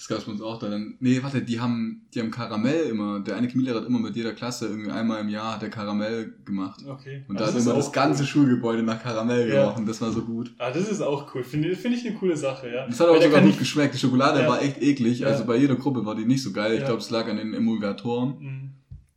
[0.05, 0.97] Das gab es bei uns auch dann.
[1.01, 3.21] Nee, warte, die haben, die haben Karamell immer.
[3.21, 6.35] Der eine Chemielehrer hat immer mit jeder Klasse irgendwie einmal im Jahr hat der Karamell
[6.45, 6.85] gemacht.
[6.87, 7.25] Okay.
[7.27, 8.27] Und da hat immer das ganze cool.
[8.27, 9.63] Schulgebäude nach Karamell ja.
[9.63, 9.87] gerochen.
[9.87, 10.53] Das war so gut.
[10.59, 11.43] Ah, das ist auch cool.
[11.43, 12.87] Finde find ich eine coole Sache, ja.
[12.87, 13.59] Das hat auch sogar gut ich...
[13.59, 13.95] geschmeckt.
[13.95, 14.47] Die Schokolade ja.
[14.47, 15.21] war echt eklig.
[15.21, 15.29] Ja.
[15.29, 16.75] Also bei jeder Gruppe war die nicht so geil.
[16.75, 18.39] Ich glaube, es lag an den Emulgatoren.
[18.39, 18.71] Mhm.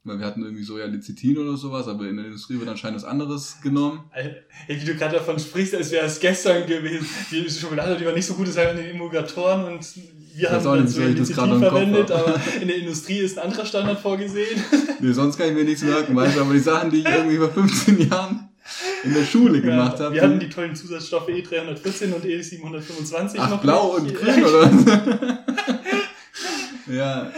[0.05, 2.95] Weil wir hatten irgendwie so ja Lecithin oder sowas, aber in der Industrie wird anscheinend
[2.95, 4.09] was anderes genommen.
[4.13, 4.37] Ey,
[4.69, 7.05] wie du gerade davon sprichst, als wäre es gestern gewesen.
[7.29, 9.85] Die Schokolade, die war nicht so gut, es war an den Emulgatoren und
[10.37, 14.63] wir haben dann so Lecithin verwendet, aber in der Industrie ist ein anderer Standard vorgesehen.
[14.99, 17.37] Nee, sonst kann ich mir nichts merken, weißt du, aber die Sachen, die ich irgendwie
[17.37, 18.49] vor 15 Jahren
[19.03, 20.15] in der Schule ja, gemacht habe.
[20.15, 23.61] Wir hatten die tollen Zusatzstoffe E314 und E725 Ach, noch.
[23.61, 25.43] blau und grün, oder?
[26.87, 27.31] ja.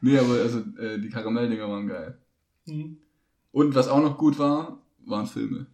[0.00, 2.18] Nee, aber also äh, die Karamelldinger waren geil.
[2.66, 2.96] Mhm.
[3.52, 5.66] Und was auch noch gut war, waren Filme.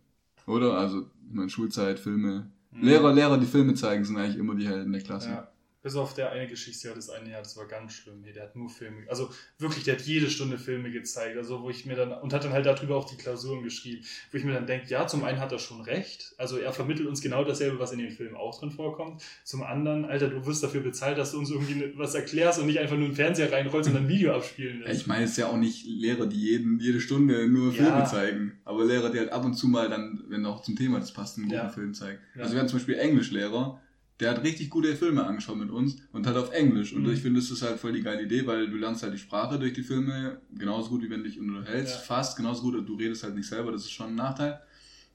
[0.46, 0.74] Oder?
[0.74, 2.50] Also, ich meine, Schulzeit, Filme.
[2.72, 2.84] Mhm.
[2.84, 5.30] Lehrer, Lehrer, die Filme zeigen, sind eigentlich immer die Helden der Klasse.
[5.30, 5.48] Ja.
[5.86, 8.22] Bis auf der eine Geschichte, das eine Jahr, das war ganz schlimm.
[8.22, 11.36] Nee, der hat nur Filme, also wirklich, der hat jede Stunde Filme gezeigt.
[11.36, 14.36] Also wo ich mir dann, und hat dann halt darüber auch die Klausuren geschrieben, wo
[14.36, 16.34] ich mir dann denke, ja, zum einen hat er schon recht.
[16.38, 19.22] Also er vermittelt uns genau dasselbe, was in den Filmen auch drin vorkommt.
[19.44, 22.80] Zum anderen, Alter, du wirst dafür bezahlt, dass du uns irgendwie was erklärst und nicht
[22.80, 25.02] einfach nur einen Fernseher reinrollst und ein Video abspielen lässt.
[25.02, 28.04] Ich meine, es ist ja auch nicht Lehrer, die jeden, jede Stunde nur Filme ja.
[28.06, 28.58] zeigen.
[28.64, 31.36] Aber Lehrer, die halt ab und zu mal dann, wenn auch zum Thema das passt,
[31.36, 31.68] einen guten ja.
[31.68, 32.18] Film zeigen.
[32.34, 32.42] Ja.
[32.42, 33.80] Also wir haben zum Beispiel Englischlehrer,
[34.20, 36.92] der hat richtig gute Filme angeschaut mit uns und halt auf Englisch.
[36.92, 37.12] Und mhm.
[37.12, 39.58] ich finde, das ist halt voll die geile Idee, weil du lernst halt die Sprache
[39.58, 41.94] durch die Filme genauso gut, wie wenn du dich unterhältst.
[41.94, 42.00] Ja.
[42.00, 44.60] Fast genauso gut, du redest halt nicht selber, das ist schon ein Nachteil.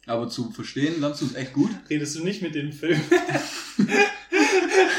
[0.07, 1.69] Aber zu verstehen lernst du es echt gut.
[1.89, 2.99] Redest du nicht mit dem Film?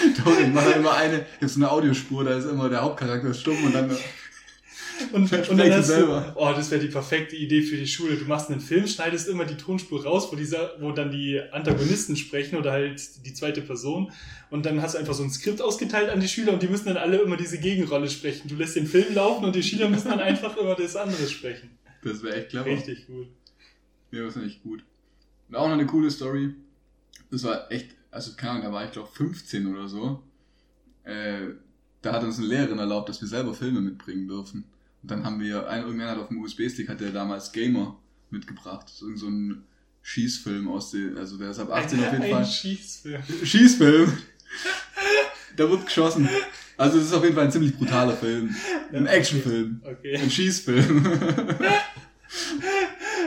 [0.24, 3.74] Doch, ich mache immer eine, jetzt eine Audiospur, da ist immer der Hauptcharakter stumm und
[3.74, 3.90] dann
[5.12, 8.16] und, und dann hast du, oh, das wäre die perfekte Idee für die Schule.
[8.16, 12.16] Du machst einen Film, schneidest immer die Tonspur raus, wo dieser, wo dann die Antagonisten
[12.16, 14.12] sprechen oder halt die zweite Person.
[14.50, 16.86] Und dann hast du einfach so ein Skript ausgeteilt an die Schüler und die müssen
[16.86, 18.48] dann alle immer diese Gegenrolle sprechen.
[18.48, 21.70] Du lässt den Film laufen und die Schüler müssen dann einfach immer das andere sprechen.
[22.02, 22.66] Das wäre echt clever.
[22.66, 23.28] Richtig gut.
[24.10, 24.84] Ja, das ist echt gut.
[25.48, 26.54] Und auch noch eine coole Story.
[27.30, 30.22] Das war echt, also keine Ahnung, da war ich glaube 15 oder so.
[31.04, 31.48] Äh,
[32.02, 34.64] da hat uns eine Lehrerin erlaubt, dass wir selber Filme mitbringen dürfen.
[35.02, 37.98] Und dann haben wir, ein, irgendwer hat auf dem USB-Stick, hat der damals Gamer
[38.30, 38.88] mitgebracht.
[38.88, 39.64] So, so ein
[40.02, 42.44] Schießfilm aus den, also der ist ab 18 auf jeden ein Fall.
[42.44, 43.22] Schießfilm.
[43.44, 44.12] Schießfilm.
[45.56, 46.28] da wird geschossen.
[46.76, 48.54] Also es ist auf jeden Fall ein ziemlich brutaler Film.
[48.92, 49.80] Ein Actionfilm.
[49.84, 50.16] Okay.
[50.16, 51.06] Ein Schießfilm.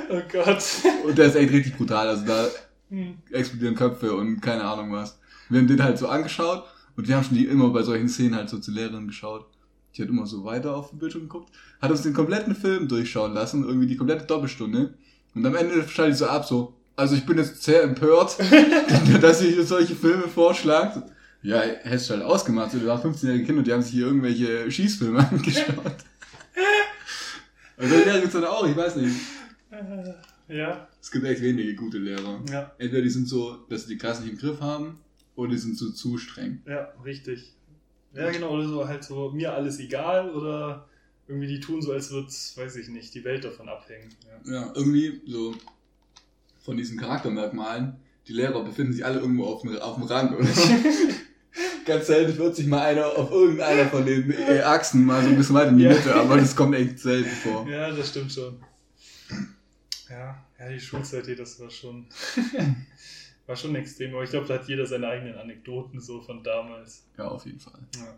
[0.10, 0.64] oh Gott.
[1.06, 2.08] Und der ist echt richtig brutal.
[2.08, 2.48] Also da
[2.90, 3.18] hm.
[3.32, 5.20] explodieren Köpfe und keine Ahnung was.
[5.50, 8.36] Wir haben den halt so angeschaut und wir haben schon die immer bei solchen Szenen
[8.36, 9.46] halt so zu Lehrern geschaut
[9.96, 13.34] die hat immer so weiter auf den Bildschirm geguckt, hat uns den kompletten Film durchschauen
[13.34, 14.94] lassen, irgendwie die komplette Doppelstunde.
[15.34, 18.38] Und am Ende schalte ich so ab, so, also ich bin jetzt sehr empört,
[19.22, 21.02] dass ich solche Filme vorschlagt.
[21.42, 25.20] Ja, hättest du halt ausgemacht, du warst 15-jährige Kinder, die haben sich hier irgendwelche Schießfilme
[25.32, 25.96] angeschaut.
[27.78, 29.16] Also Lehrer gibt's dann auch, ich weiß nicht.
[30.48, 30.88] Ja.
[31.02, 32.42] Es gibt echt wenige gute Lehrer.
[32.50, 32.72] Ja.
[32.78, 35.00] Entweder die sind so, dass sie die Klasse nicht im Griff haben,
[35.36, 36.62] oder die sind so zu streng.
[36.66, 37.54] Ja, richtig.
[38.16, 40.88] Ja, genau, oder so halt so, mir alles egal oder
[41.28, 44.10] irgendwie die tun so, als würde, weiß ich nicht, die Welt davon abhängen.
[44.46, 44.54] Ja.
[44.54, 45.56] ja, irgendwie so
[46.64, 47.96] von diesen Charaktermerkmalen,
[48.28, 50.48] die Lehrer befinden sich alle irgendwo auf dem, auf dem Rand, oder?
[51.86, 55.56] Ganz selten wird sich mal einer auf irgendeiner von den Achsen mal so ein bisschen
[55.56, 55.92] weiter in die ja.
[55.92, 57.68] Mitte, aber das kommt echt selten vor.
[57.68, 58.58] Ja, das stimmt schon.
[60.10, 62.08] Ja, ja, die Schulzeit, das war schon,
[63.48, 64.14] war schon extrem.
[64.14, 67.06] Aber ich glaube, da hat jeder seine eigenen Anekdoten so von damals.
[67.18, 67.80] Ja, auf jeden Fall.
[67.98, 68.16] Ja.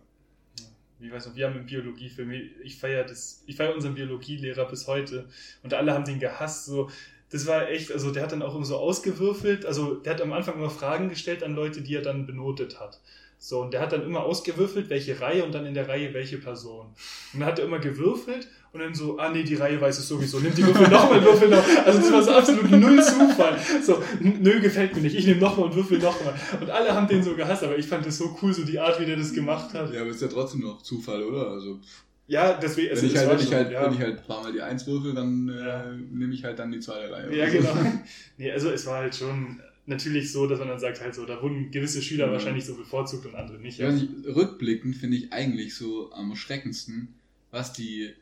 [0.99, 2.31] Ich weiß noch, wir haben im Biologiefilm,
[2.63, 5.29] ich feiere das, ich feiere unseren Biologielehrer bis heute
[5.61, 6.65] und alle haben den gehasst.
[6.65, 6.89] So,
[7.29, 10.33] das war echt, also der hat dann auch immer so ausgewürfelt, also der hat am
[10.33, 12.99] Anfang immer Fragen gestellt an Leute, die er dann benotet hat.
[13.37, 16.39] So, und der hat dann immer ausgewürfelt, welche Reihe und dann in der Reihe welche
[16.39, 16.87] Person.
[17.33, 20.07] Und dann hat er immer gewürfelt und dann so, ah nee, die Reihe weiß es
[20.07, 21.63] sowieso, nimm die Würfel nochmal, würfel noch.
[21.85, 23.57] Also das war so absolut null Zufall.
[23.83, 26.35] So, nö, gefällt mir nicht, ich nehme nochmal und würfel nochmal.
[26.59, 28.99] Und alle haben den so gehasst, aber ich fand das so cool, so die Art,
[28.99, 29.93] wie der das gemacht hat.
[29.93, 31.49] Ja, aber ist ja trotzdem noch Zufall, oder?
[31.49, 31.79] Also.
[32.27, 32.89] Ja, deswegen.
[32.89, 33.85] Also wenn, ich halt, wenn, ich halt, ja.
[33.85, 36.71] wenn ich halt ein paar Mal die Eins würfel, dann äh, nehme ich halt dann
[36.71, 37.35] die zweite Reihe.
[37.35, 37.73] Ja, genau.
[38.37, 41.41] nee, also es war halt schon natürlich so, dass man dann sagt, halt so, da
[41.41, 42.31] wurden gewisse Schüler mhm.
[42.33, 43.79] wahrscheinlich so bevorzugt und andere nicht.
[43.79, 47.15] Ja, also rückblickend finde ich eigentlich so am schreckendsten,
[47.51, 48.13] was die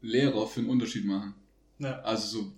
[0.00, 1.34] Lehrer für einen Unterschied machen.
[1.78, 2.00] Ja.
[2.02, 2.52] Also so,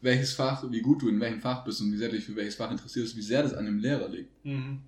[0.00, 2.36] welches Fach, wie gut du in welchem Fach bist und wie sehr du dich für
[2.36, 4.44] welches Fach interessierst, wie sehr das an dem Lehrer liegt.
[4.44, 4.80] Mhm.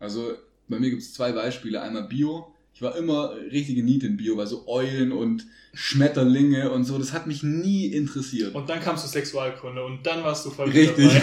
[0.00, 0.34] Also
[0.68, 1.80] bei mir gibt es zwei Beispiele.
[1.80, 6.84] Einmal Bio, ich war immer richtige Niete in Bio, weil so Eulen und Schmetterlinge und
[6.84, 8.54] so, das hat mich nie interessiert.
[8.54, 11.06] Und dann kamst du Sexualkunde und dann warst du voll Richtig,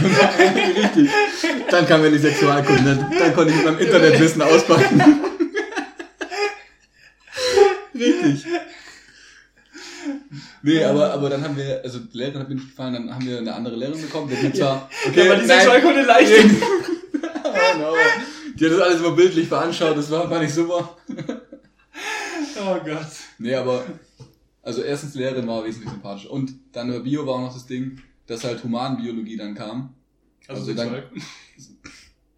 [0.75, 1.09] richtig.
[1.69, 4.99] Dann kam mir die Sexualkunde, dann, dann konnte ich mit meinem Internetwissen auspacken.
[7.93, 8.45] richtig.
[10.63, 13.27] Nee, aber, aber dann haben wir, also die Lehrerin hat mir nicht gefallen, dann haben
[13.27, 16.31] wir eine andere Lehrerin bekommen, die hat mir zwar, okay, war die Sexualkunde leicht.
[17.43, 17.93] oh no.
[18.55, 20.97] Die hat das alles immer bildlich veranschaut, das war, war nicht super.
[22.59, 23.07] Oh Gott.
[23.39, 23.85] Nee, aber,
[24.61, 26.25] also erstens Lehrerin war wesentlich sympathisch.
[26.25, 29.95] Und dann über Bio war auch noch das Ding, dass halt Humanbiologie dann kam.
[30.47, 31.03] Also, also dann,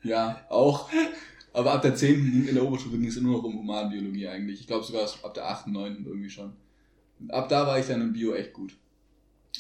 [0.05, 0.89] Ja, auch.
[1.51, 2.47] Aber ab der 10.
[2.47, 4.59] in der Oberstufe ging es nur noch um Humanbiologie eigentlich.
[4.59, 6.05] Ich glaube sogar ab der 8., 9.
[6.05, 6.53] irgendwie schon.
[7.29, 8.75] Ab da war ich dann im Bio echt gut.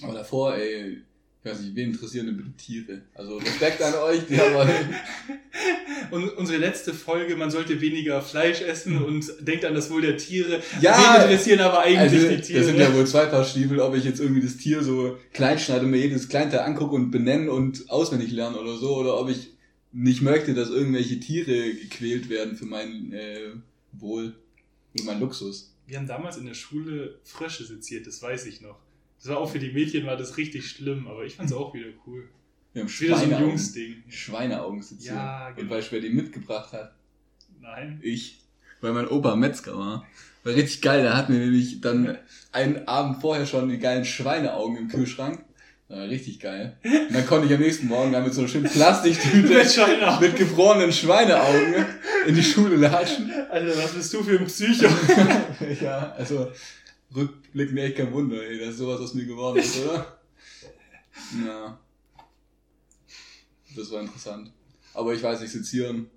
[0.03, 1.01] Aber davor, ey,
[1.45, 3.01] ich weiß nicht, wen interessieren denn bitte Tiere?
[3.13, 4.67] Also Respekt an euch, die haben
[6.11, 10.17] Und unsere letzte Folge, man sollte weniger Fleisch essen und denkt an das Wohl der
[10.17, 10.63] Tiere.
[10.81, 12.59] Ja, wen interessieren aber eigentlich also, die Tiere?
[12.59, 15.59] Das sind ja wohl zwei Paar Stiefel, ob ich jetzt irgendwie das Tier so klein
[15.59, 19.29] schneide und mir jedes Kleinteil angucke und benennen und auswendig lernen oder so, oder ob
[19.29, 19.51] ich
[19.91, 23.51] nicht möchte, dass irgendwelche Tiere gequält werden für mein äh,
[23.91, 24.33] Wohl
[24.97, 25.75] und mein Luxus.
[25.85, 28.79] Wir haben damals in der Schule Frösche seziert, das weiß ich noch.
[29.25, 31.73] Das war auch für die Mädchen war das richtig schlimm, aber ich fand es auch
[31.73, 32.29] wieder cool.
[32.73, 34.03] Wir haben wieder so ein Jungsding.
[34.07, 35.07] Schweineaugen sitzen.
[35.07, 35.61] Ja, genau.
[35.61, 36.93] Und weißt du, wer die mitgebracht hat?
[37.59, 37.99] Nein.
[38.03, 38.43] Ich.
[38.81, 40.05] Weil mein Opa Metzger war.
[40.43, 41.01] War richtig geil.
[41.01, 42.19] Der hat mir nämlich dann
[42.51, 45.43] einen Abend vorher schon die geilen Schweineaugen im Kühlschrank.
[45.87, 46.77] War richtig geil.
[46.83, 50.35] Und dann konnte ich am nächsten Morgen dann mit so einer schönen Plastiktüte mit, mit
[50.35, 51.83] gefrorenen Schweineaugen
[52.27, 53.31] in die Schule latschen.
[53.49, 54.87] Alter, was bist du für ein Psycho?
[55.81, 56.51] ja, also
[57.15, 60.19] rückblickend echt kein Wunder, ey, dass sowas aus mir geworden ist, oder?
[61.45, 61.79] Ja.
[63.75, 64.51] Das war interessant.
[64.93, 66.09] Aber ich weiß nicht, sezieren,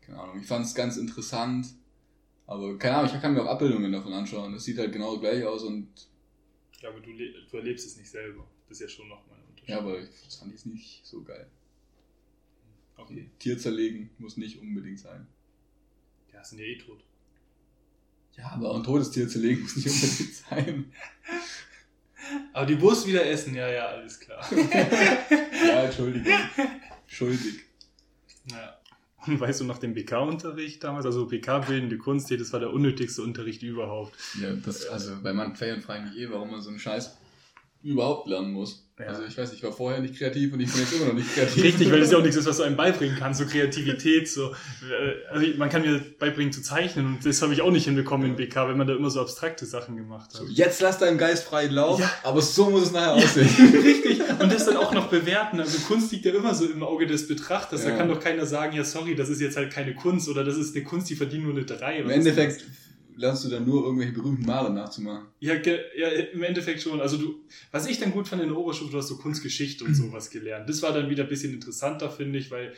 [0.00, 1.66] keine Ahnung, ich fand es ganz interessant.
[2.46, 4.52] Aber keine Ahnung, ich kann mir auch Abbildungen davon anschauen.
[4.52, 5.88] Das sieht halt genau gleich aus und.
[6.80, 8.46] Ja, aber du, du erlebst es nicht selber.
[8.68, 9.68] Das ist ja schon nochmal ein Unterschied.
[9.68, 11.48] Ja, aber ich, das fand ich nicht so geil.
[12.96, 13.30] Okay.
[13.38, 15.26] Tier zerlegen muss nicht unbedingt sein.
[16.32, 17.04] Ja, sind ja eh tot.
[18.38, 20.92] Ja, aber ein totes Tier zu legen muss nicht unbedingt sein.
[22.52, 24.44] Aber die Wurst wieder essen, ja, ja, alles klar.
[24.52, 26.32] ja, Entschuldigung.
[27.06, 27.60] Schuldig.
[28.50, 28.76] Ja.
[29.26, 31.06] Und weißt du noch den BK-Unterricht damals?
[31.06, 34.14] Also BK-bildende Kunst, das war der unnötigste Unterricht überhaupt.
[34.40, 37.16] Ja, das, also bei man Ferien frage ich eh, warum man so einen Scheiß
[37.82, 38.86] überhaupt lernen muss.
[38.98, 39.08] Ja.
[39.08, 41.34] Also ich weiß, ich war vorher nicht kreativ und ich bin jetzt immer noch nicht
[41.34, 41.62] kreativ.
[41.62, 44.52] Richtig, weil das ja auch nichts ist, was du einem beibringen kannst, so Kreativität, so.
[44.52, 48.30] Äh, also man kann mir beibringen zu zeichnen und das habe ich auch nicht hinbekommen
[48.30, 50.40] in BK, wenn man da immer so abstrakte Sachen gemacht hat.
[50.40, 52.10] So, jetzt lass deinen Geist frei laufen, ja.
[52.22, 53.48] aber so muss es nachher aussehen.
[53.84, 54.20] Richtig.
[54.40, 55.60] Und das dann auch noch bewerten.
[55.60, 57.84] Also Kunst liegt ja immer so im Auge des Betrachters.
[57.84, 57.90] Ja.
[57.90, 60.56] Da kann doch keiner sagen, ja sorry, das ist jetzt halt keine Kunst oder das
[60.56, 61.98] ist eine Kunst, die verdient nur eine 3.
[61.98, 62.64] Im Endeffekt
[63.16, 65.26] lernst du dann nur irgendwelche berühmten Maler nachzumachen.
[65.40, 67.00] Ja, ja, im Endeffekt schon.
[67.00, 67.40] Also du,
[67.72, 70.68] was ich dann gut fand in der Oberschule, du hast so Kunstgeschichte und sowas gelernt.
[70.68, 72.72] Das war dann wieder ein bisschen interessanter, finde ich, weil,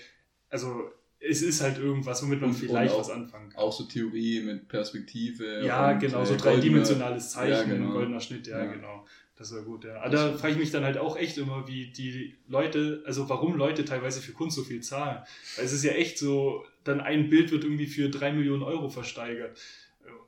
[0.48, 3.61] also es ist halt irgendwas, womit man und, vielleicht und auch, was anfangen kann.
[3.61, 5.64] Auch so Theorie mit Perspektive.
[5.64, 7.92] Ja, und, genau, so äh, dreidimensionales Zeichen, ja, genau.
[7.92, 9.05] goldener Schnitt, ja, ja, genau.
[9.37, 10.01] Das war gut, ja.
[10.01, 13.57] Aber da frage ich mich dann halt auch echt immer, wie die Leute, also warum
[13.57, 15.22] Leute teilweise für Kunst so viel zahlen.
[15.57, 18.88] Weil es ist ja echt so, dann ein Bild wird irgendwie für drei Millionen Euro
[18.88, 19.57] versteigert.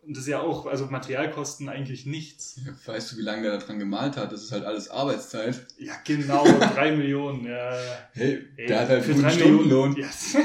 [0.02, 2.58] Und das ist ja auch, also Materialkosten eigentlich nichts.
[2.64, 4.32] Ja, weißt du, wie lange der da dran gemalt hat?
[4.32, 5.60] Das ist halt alles Arbeitszeit.
[5.78, 7.78] Ja, genau, drei Millionen, ja.
[8.12, 9.94] Hey, hey der hat halt für drei Stundenlohn.
[9.96, 10.36] Yes.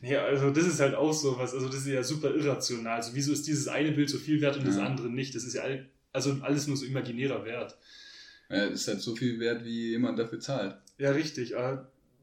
[0.00, 2.96] Ja, also das ist halt auch so was, also das ist ja super irrational.
[2.96, 4.68] Also wieso ist dieses eine Bild so viel wert und ja.
[4.68, 5.34] das andere nicht?
[5.34, 7.76] Das ist ja all, also alles nur so imaginärer Wert.
[8.48, 10.76] Ja, ist halt so viel wert, wie jemand dafür zahlt.
[10.98, 11.52] Ja, richtig.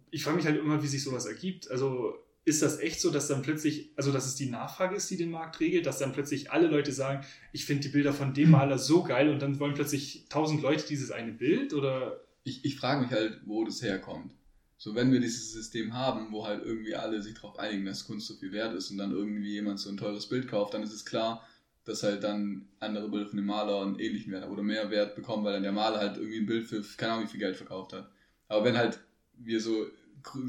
[0.09, 1.69] Ich frage mich halt immer, wie sich sowas ergibt.
[1.69, 5.17] Also ist das echt so, dass dann plötzlich, also dass es die Nachfrage ist, die
[5.17, 8.51] den Markt regelt, dass dann plötzlich alle Leute sagen, ich finde die Bilder von dem
[8.51, 12.21] Maler so geil und dann wollen plötzlich tausend Leute dieses eine Bild oder?
[12.43, 14.34] Ich, ich frage mich halt, wo das herkommt.
[14.77, 18.27] So, wenn wir dieses System haben, wo halt irgendwie alle sich darauf einigen, dass Kunst
[18.27, 20.91] so viel wert ist und dann irgendwie jemand so ein teures Bild kauft, dann ist
[20.91, 21.47] es klar,
[21.86, 25.45] dass halt dann andere Bilder von dem Maler einen ähnlichen Wert oder mehr Wert bekommen,
[25.45, 27.93] weil dann der Maler halt irgendwie ein Bild für keine Ahnung wie viel Geld verkauft
[27.93, 28.12] hat.
[28.49, 28.99] Aber wenn halt
[29.38, 29.86] wir so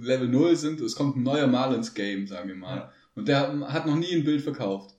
[0.03, 2.77] Level 0 sind, es kommt ein neuer Maler ins Game, sagen wir mal.
[2.77, 2.93] Ja.
[3.15, 4.95] Und der hat noch nie ein Bild verkauft.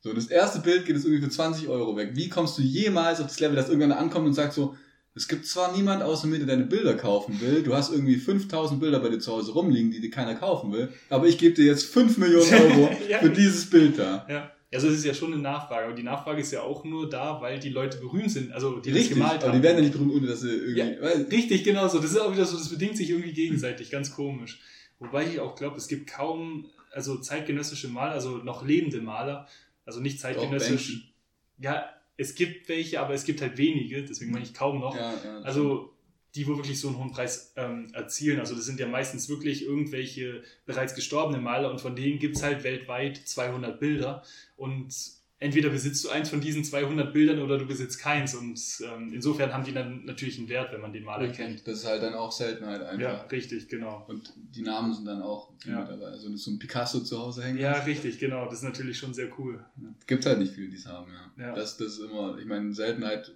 [0.00, 2.10] So, das erste Bild geht jetzt irgendwie für 20 Euro weg.
[2.14, 4.76] Wie kommst du jemals auf das Level, dass irgendwann ankommt und sagt so,
[5.14, 8.78] es gibt zwar niemand außer mir, der deine Bilder kaufen will, du hast irgendwie 5000
[8.78, 11.64] Bilder bei dir zu Hause rumliegen, die dir keiner kaufen will, aber ich gebe dir
[11.64, 13.18] jetzt 5 Millionen Euro ja.
[13.18, 14.26] für dieses Bild da.
[14.28, 14.52] Ja.
[14.72, 17.40] Also es ist ja schon eine Nachfrage, aber die Nachfrage ist ja auch nur da,
[17.40, 19.48] weil die Leute berühmt sind, also die richtig, das gemalt haben.
[19.48, 20.78] Aber die werden ja nicht berühmt, ohne dass sie irgendwie.
[20.78, 21.98] Ja, richtig, genau so.
[21.98, 24.60] Das ist auch wieder so, das bedingt sich irgendwie gegenseitig, ganz komisch.
[24.98, 29.46] Wobei ich auch glaube, es gibt kaum, also zeitgenössische Maler, also noch lebende Maler,
[29.86, 31.14] also nicht zeitgenössisch.
[31.58, 34.94] Ja, es gibt welche, aber es gibt halt wenige, deswegen meine ich kaum noch.
[34.94, 35.94] Ja, ja, also
[36.34, 38.38] die, wo wirklich so einen hohen Preis ähm, erzielen.
[38.38, 42.42] Also das sind ja meistens wirklich irgendwelche bereits gestorbene Maler und von denen gibt es
[42.42, 44.22] halt weltweit 200 Bilder
[44.56, 44.94] und
[45.40, 49.52] entweder besitzt du eins von diesen 200 Bildern oder du besitzt keins und ähm, insofern
[49.52, 51.38] haben die dann natürlich einen Wert, wenn man den Maler richtig.
[51.38, 51.68] kennt.
[51.68, 53.00] Das ist halt dann auch Seltenheit einfach.
[53.00, 54.04] Ja, richtig, genau.
[54.08, 55.84] Und die Namen sind dann auch ja.
[55.84, 56.06] dabei.
[56.06, 58.46] Also so ein Picasso zu Hause hängen Ja, richtig, genau.
[58.46, 59.64] Das ist natürlich schon sehr cool.
[59.80, 59.94] Ja.
[60.06, 61.46] Gibt halt nicht viele, die es haben, ja.
[61.46, 61.54] ja.
[61.54, 63.32] Das, das ist immer, ich meine, Seltenheit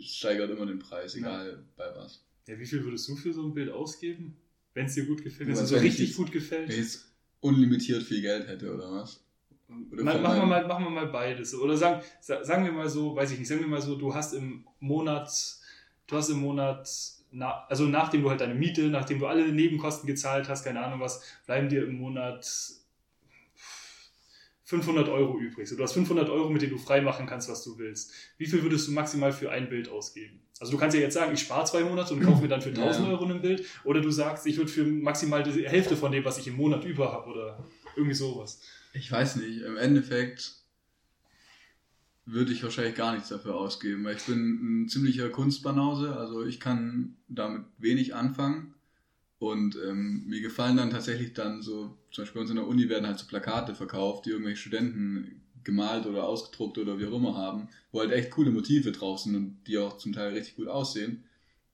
[0.00, 2.22] steigert immer den Preis, egal bei was.
[2.46, 4.36] Ja, wie viel würdest du für so ein Bild ausgeben?
[4.74, 6.68] Wenn es dir gut gefällt, wenn es dir so richtig gut gefällt?
[6.68, 6.98] Wenn ich
[7.40, 9.20] unlimitiert viel Geld hätte, oder was?
[9.90, 11.54] Oder mal, machen, wir mal, machen wir mal beides.
[11.54, 14.32] Oder sagen, sagen wir mal so, weiß ich nicht, sagen wir mal so, du hast
[14.34, 15.28] im Monat,
[16.06, 16.88] du hast im Monat,
[17.32, 21.00] na, also nachdem du halt deine Miete, nachdem du alle Nebenkosten gezahlt hast, keine Ahnung
[21.00, 22.46] was, bleiben dir im Monat
[24.66, 25.68] 500 Euro übrig.
[25.68, 28.12] So, du hast 500 Euro, mit denen du frei machen kannst, was du willst.
[28.36, 30.40] Wie viel würdest du maximal für ein Bild ausgeben?
[30.58, 32.70] Also du kannst ja jetzt sagen, ich spare zwei Monate und kaufe mir dann für
[32.70, 33.12] 1000 ja.
[33.12, 33.64] Euro ein Bild.
[33.84, 36.84] Oder du sagst, ich würde für maximal die Hälfte von dem, was ich im Monat
[36.84, 38.60] über habe oder irgendwie sowas.
[38.92, 39.62] Ich weiß nicht.
[39.62, 40.54] Im Endeffekt
[42.24, 46.16] würde ich wahrscheinlich gar nichts dafür ausgeben, weil ich bin ein ziemlicher Kunstbanause.
[46.16, 48.74] Also ich kann damit wenig anfangen.
[49.38, 52.88] Und ähm, mir gefallen dann tatsächlich dann so, zum Beispiel bei uns in der Uni
[52.88, 57.36] werden halt so Plakate verkauft, die irgendwelche Studenten gemalt oder ausgedruckt oder wie auch immer
[57.36, 60.68] haben, wo halt echt coole Motive drauf sind und die auch zum Teil richtig gut
[60.68, 61.24] aussehen.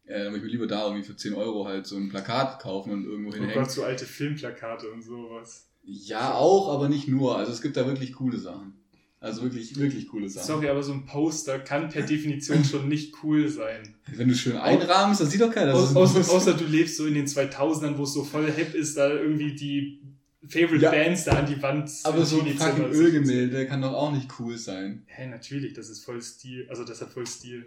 [0.06, 2.92] Äh, aber ich will lieber da irgendwie für 10 Euro halt so ein Plakat kaufen
[2.92, 3.56] und irgendwo oh hinhängen.
[3.56, 5.68] Oh Gott, so alte Filmplakate und sowas.
[5.84, 7.36] Ja, auch, aber nicht nur.
[7.36, 8.74] Also es gibt da wirklich coole Sachen.
[9.22, 10.46] Also wirklich, wirklich coole Sachen.
[10.48, 13.94] Sorry, aber so ein Poster kann per Definition schon nicht cool sein.
[14.08, 15.74] Wenn du schön einrahmst, dann sieht doch keiner.
[15.74, 18.96] Aus, außer, außer du lebst so in den 2000ern, wo es so voll hip ist,
[18.96, 20.00] da irgendwie die
[20.48, 21.88] Favorite ja, Bands da an die Wand.
[22.02, 25.04] Aber so ein fucking Ölgemälde kann doch auch nicht cool sein.
[25.06, 26.66] Hä, hey, natürlich, das ist voll Stil.
[26.68, 27.66] Also das hat voll Stil.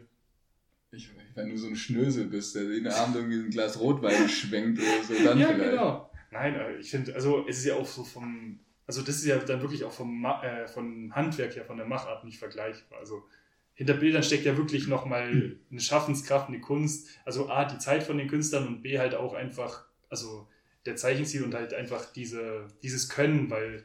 [0.91, 4.80] Ich, wenn du so ein Schnösel bist, der jeden Abend irgendwie ein Glas Rotwein schwenkt
[4.80, 5.72] oder so, dann ja, vielleicht.
[5.72, 6.12] genau.
[6.32, 9.38] Nein, äh, ich finde, also es ist ja auch so vom also das ist ja
[9.38, 13.00] dann wirklich auch vom, äh, vom Handwerk her, von der Machart nicht vergleichbar.
[13.00, 13.24] Also
[13.74, 17.10] hinter Bildern steckt ja wirklich nochmal eine Schaffenskraft, eine Kunst.
[17.26, 20.48] Also A, die Zeit von den Künstlern und B, halt auch einfach, also
[20.86, 23.84] der Zeichenstil und halt einfach diese, dieses Können, weil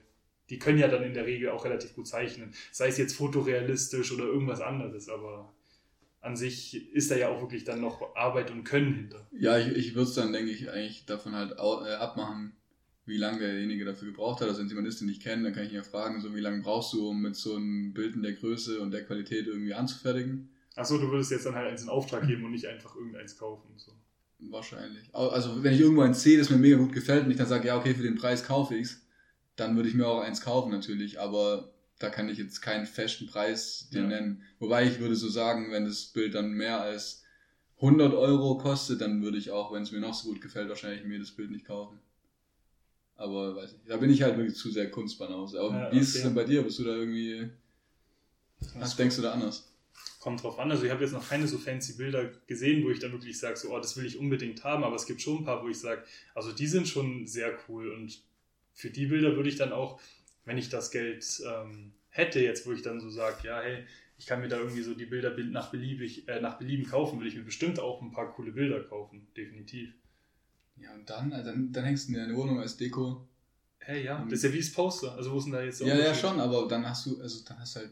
[0.50, 2.52] die können ja dann in der Regel auch relativ gut zeichnen.
[2.72, 5.52] Sei es jetzt fotorealistisch oder irgendwas anderes, aber
[6.20, 9.26] an sich ist da ja auch wirklich dann noch Arbeit und Können hinter.
[9.32, 12.52] Ja, ich, ich würde es dann, denke ich, eigentlich davon halt äh, abmachen,
[13.10, 14.48] wie lange derjenige dafür gebraucht hat.
[14.48, 16.40] Also wenn jemand ist, den ich kenne, dann kann ich ihn ja fragen, so wie
[16.40, 19.74] lange brauchst du, um mit so einem Bild in der Größe und der Qualität irgendwie
[19.74, 20.48] anzufertigen.
[20.76, 23.68] Achso, du würdest jetzt dann halt eins in Auftrag geben und nicht einfach irgendeins kaufen.
[23.76, 23.92] So.
[24.38, 25.12] Wahrscheinlich.
[25.12, 27.66] Also wenn ich irgendwo eins sehe, das mir mega gut gefällt und ich dann sage,
[27.66, 29.06] ja okay, für den Preis kaufe ich es,
[29.56, 33.26] dann würde ich mir auch eins kaufen natürlich, aber da kann ich jetzt keinen festen
[33.26, 34.06] Preis dir ja.
[34.06, 34.42] nennen.
[34.58, 37.24] Wobei ich würde so sagen, wenn das Bild dann mehr als
[37.76, 41.04] 100 Euro kostet, dann würde ich auch, wenn es mir noch so gut gefällt, wahrscheinlich
[41.04, 41.98] mir das Bild nicht kaufen.
[43.20, 45.60] Aber weiß nicht, da bin ich halt wirklich zu sehr Kunstbanause.
[45.60, 46.62] Aber ja, wie ist es denn bei dir?
[46.62, 47.50] Bist du da irgendwie.
[48.78, 49.70] Was denkst du da anders?
[50.20, 50.70] Kommt drauf an.
[50.70, 53.56] Also ich habe jetzt noch keine so fancy Bilder gesehen, wo ich dann wirklich sage,
[53.58, 55.78] so, oh, das will ich unbedingt haben, aber es gibt schon ein paar, wo ich
[55.78, 56.02] sage,
[56.34, 57.92] also die sind schon sehr cool.
[57.92, 58.22] Und
[58.72, 60.00] für die Bilder würde ich dann auch,
[60.46, 63.84] wenn ich das Geld ähm, hätte, jetzt wo ich dann so sage, ja, hey,
[64.16, 67.28] ich kann mir da irgendwie so die Bilder nach, beliebig, äh, nach Belieben kaufen, würde
[67.28, 69.90] ich mir bestimmt auch ein paar coole Bilder kaufen, definitiv.
[70.82, 73.26] Ja, und dann, also dann, dann hängst du in deine Wohnung als Deko.
[73.78, 75.14] Hey, ja, das ist ja wie das Poster.
[75.14, 77.58] Also, wo ist denn da jetzt Ja, ja, schon, aber dann hast du, also dann
[77.58, 77.90] hast du halt,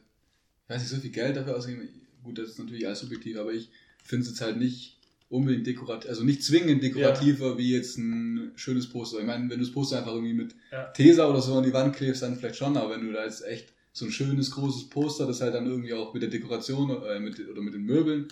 [0.64, 1.89] ich weiß nicht, so viel Geld dafür ausgegeben.
[2.22, 3.70] Gut, das ist natürlich alles subjektiv, aber ich
[4.05, 4.99] finde es jetzt halt nicht
[5.30, 7.59] unbedingt dekorativ, also nicht zwingend dekorativer ja.
[7.59, 9.20] wie jetzt ein schönes Poster.
[9.20, 10.84] Ich meine, wenn du das Poster einfach irgendwie mit ja.
[10.93, 13.45] Tesa oder so an die Wand klebst, dann vielleicht schon, aber wenn du da jetzt
[13.45, 17.20] echt so ein schönes großes Poster, das halt dann irgendwie auch mit der Dekoration äh,
[17.20, 18.28] mit, oder mit den Möbeln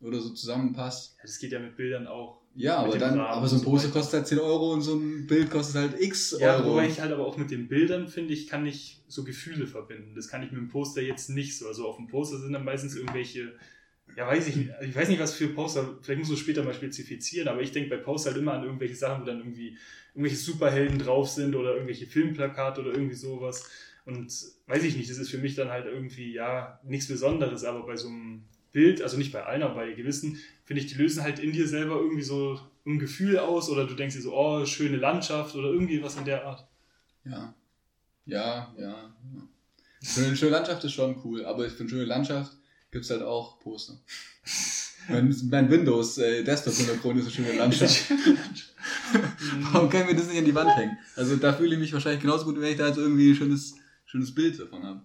[0.00, 1.16] oder so zusammenpasst.
[1.18, 2.39] Ja, das geht ja mit Bildern auch.
[2.54, 5.26] Ja, aber dann, aber so ein Poster so kostet halt 10 Euro und so ein
[5.26, 6.42] Bild kostet halt X Euro.
[6.42, 9.66] Ja, wobei ich halt aber auch mit den Bildern finde, ich kann nicht so Gefühle
[9.66, 10.14] verbinden.
[10.14, 11.68] Das kann ich mit dem Poster jetzt nicht so.
[11.68, 13.52] Also auf dem Poster sind dann meistens irgendwelche
[14.16, 14.70] ja, weiß ich nicht.
[14.82, 17.90] Ich weiß nicht, was für Poster, vielleicht musst du später mal spezifizieren, aber ich denke
[17.90, 19.76] bei Poster halt immer an irgendwelche Sachen, wo dann irgendwie
[20.14, 23.68] irgendwelche Superhelden drauf sind oder irgendwelche Filmplakate oder irgendwie sowas.
[24.04, 24.32] Und
[24.66, 27.96] weiß ich nicht, das ist für mich dann halt irgendwie, ja, nichts Besonderes, aber bei
[27.96, 31.38] so einem Bild, also nicht bei allen, aber bei gewissen, finde ich, die lösen halt
[31.38, 34.96] in dir selber irgendwie so ein Gefühl aus oder du denkst dir so, oh, schöne
[34.96, 36.66] Landschaft oder irgendwie was in der Art.
[37.24, 37.54] Ja.
[38.26, 39.48] Ja, ja, ja.
[40.02, 42.52] Schöne, schöne Landschaft ist schon cool, aber ich finde schöne Landschaft
[42.90, 43.98] gibt es halt auch Poster.
[45.08, 48.04] mein, mein Windows äh, Desktop-Hintergrund ist eine schöne Landschaft.
[49.72, 50.96] Warum können wir das nicht an die Wand hängen?
[51.16, 53.74] Also da fühle ich mich wahrscheinlich genauso gut, wenn ich da jetzt irgendwie ein schönes,
[54.06, 55.02] schönes Bild davon habe.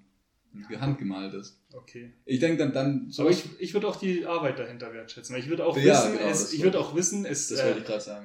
[0.80, 1.60] Handgemaltes.
[1.74, 2.14] Okay.
[2.26, 5.36] Ich denke dann, dann Aber ich, ich würde auch die Arbeit dahinter wertschätzen.
[5.36, 7.76] Ich würde auch ja, wissen, genau, es, ich würde auch wissen, es äh,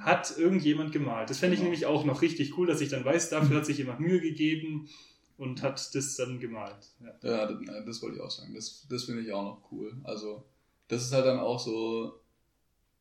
[0.00, 1.30] hat irgendjemand gemalt.
[1.30, 1.70] Das fände ich genau.
[1.70, 4.88] nämlich auch noch richtig cool, dass ich dann weiß, dafür hat sich jemand Mühe gegeben
[5.36, 6.90] und hat das dann gemalt.
[7.00, 8.54] Ja, ja das, das, wollte ich auch sagen.
[8.54, 9.96] Das, das finde ich auch noch cool.
[10.04, 10.44] Also,
[10.88, 12.20] das ist halt dann auch so,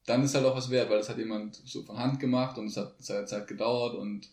[0.05, 2.67] dann ist halt auch was wert, weil das hat jemand so von Hand gemacht und
[2.67, 4.29] es hat seine Zeit gedauert und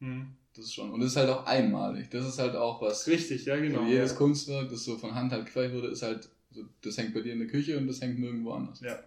[0.00, 0.36] hm.
[0.58, 2.10] Das schon, und das ist halt auch einmalig.
[2.10, 3.06] Das ist halt auch was.
[3.06, 3.84] Richtig, ja, genau.
[3.86, 4.16] Jedes ja.
[4.16, 7.32] Kunstwerk, das so von Hand halt gefertigt wurde, ist halt, so, das hängt bei dir
[7.32, 8.80] in der Küche und das hängt nirgendwo anders.
[8.80, 8.98] Ja.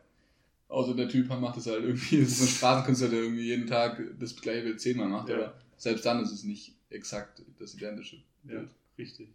[0.68, 3.68] Außer der Typ macht es halt irgendwie, das ist so ein Straßenkünstler, der irgendwie jeden
[3.68, 5.36] Tag das gleiche Bild zehnmal macht, ja.
[5.36, 8.64] aber selbst dann ist es nicht exakt das identische Bild.
[8.64, 9.30] Ja, richtig.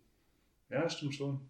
[0.70, 1.40] Ja, stimmt schon.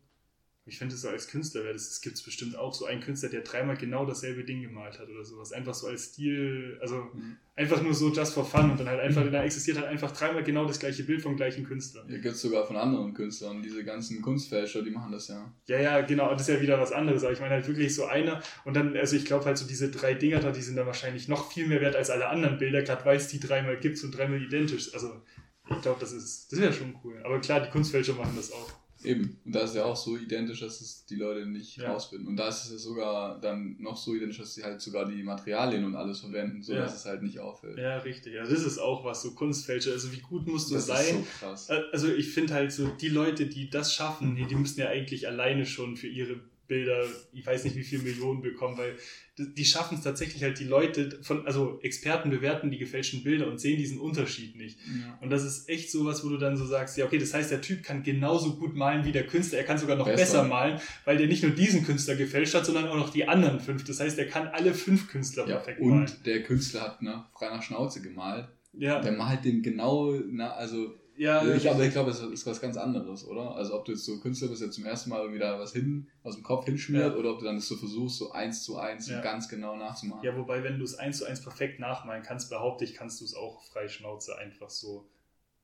[0.68, 3.28] Ich finde es so als Künstler, wäre das, gibt es bestimmt auch so einen Künstler,
[3.28, 5.52] der dreimal genau dasselbe Ding gemalt hat oder sowas.
[5.52, 7.36] Einfach so als Stil, also mhm.
[7.54, 9.30] einfach nur so just for fun und dann halt einfach, mhm.
[9.30, 12.04] da existiert halt einfach dreimal genau das gleiche Bild vom gleichen Künstler.
[12.08, 13.62] Ja, gibt es sogar von anderen Künstlern.
[13.62, 15.52] Diese ganzen Kunstfälscher, die machen das ja.
[15.68, 17.22] Ja, ja, genau, das ist ja wieder was anderes.
[17.22, 19.92] Aber ich meine halt wirklich so einer und dann, also ich glaube halt so diese
[19.92, 22.82] drei Dinger da, die sind dann wahrscheinlich noch viel mehr wert als alle anderen Bilder,
[22.82, 24.92] gerade weil es die dreimal gibt und dreimal identisch.
[24.92, 25.22] Also
[25.70, 27.20] ich glaube, das ist, das wäre schon cool.
[27.24, 28.85] Aber klar, die Kunstfälscher machen das auch.
[29.04, 29.38] Eben.
[29.44, 31.92] Und da ist ja auch so identisch, dass es die Leute nicht ja.
[31.92, 32.26] rausfinden.
[32.26, 35.22] Und da ist es ja sogar dann noch so identisch, dass sie halt sogar die
[35.22, 36.80] Materialien und alles verwenden, so ja.
[36.80, 37.78] dass es halt nicht auffällt.
[37.78, 38.38] Ja, richtig.
[38.38, 39.92] Also das ist auch was, so Kunstfälscher.
[39.92, 41.22] Also wie gut musst du das sein?
[41.22, 41.70] Ist so krass.
[41.92, 45.28] Also ich finde halt so, die Leute, die das schaffen, die, die müssen ja eigentlich
[45.28, 48.96] alleine schon für ihre Bilder, ich weiß nicht wie viele Millionen bekommen, weil
[49.38, 53.60] die schaffen es tatsächlich halt die Leute von, also Experten bewerten die gefälschten Bilder und
[53.60, 54.78] sehen diesen Unterschied nicht.
[54.86, 55.18] Ja.
[55.20, 57.60] Und das ist echt sowas, wo du dann so sagst, ja, okay, das heißt, der
[57.60, 60.80] Typ kann genauso gut malen wie der Künstler, er kann sogar noch besser, besser malen,
[61.04, 63.84] weil der nicht nur diesen Künstler gefälscht hat, sondern auch noch die anderen fünf.
[63.84, 66.02] Das heißt, er kann alle fünf Künstler ja, perfekt und malen.
[66.02, 68.48] Und der Künstler hat ne, frei nach Schnauze gemalt.
[68.72, 69.00] Ja.
[69.00, 72.76] Der malt den genau, na, also ja, ich, aber ich glaube, es ist was ganz
[72.76, 73.54] anderes, oder?
[73.54, 76.08] Also ob du jetzt so Künstler bist, der zum ersten Mal irgendwie da was hin,
[76.22, 77.18] aus dem Kopf hinschmiert, ja.
[77.18, 79.20] oder ob du dann das so versuchst, so eins zu eins ja.
[79.20, 80.22] ganz genau nachzumachen.
[80.22, 83.24] Ja, wobei, wenn du es eins zu eins perfekt nachmalen kannst, behaupte ich, kannst du
[83.24, 85.08] es auch frei Schnauze einfach so.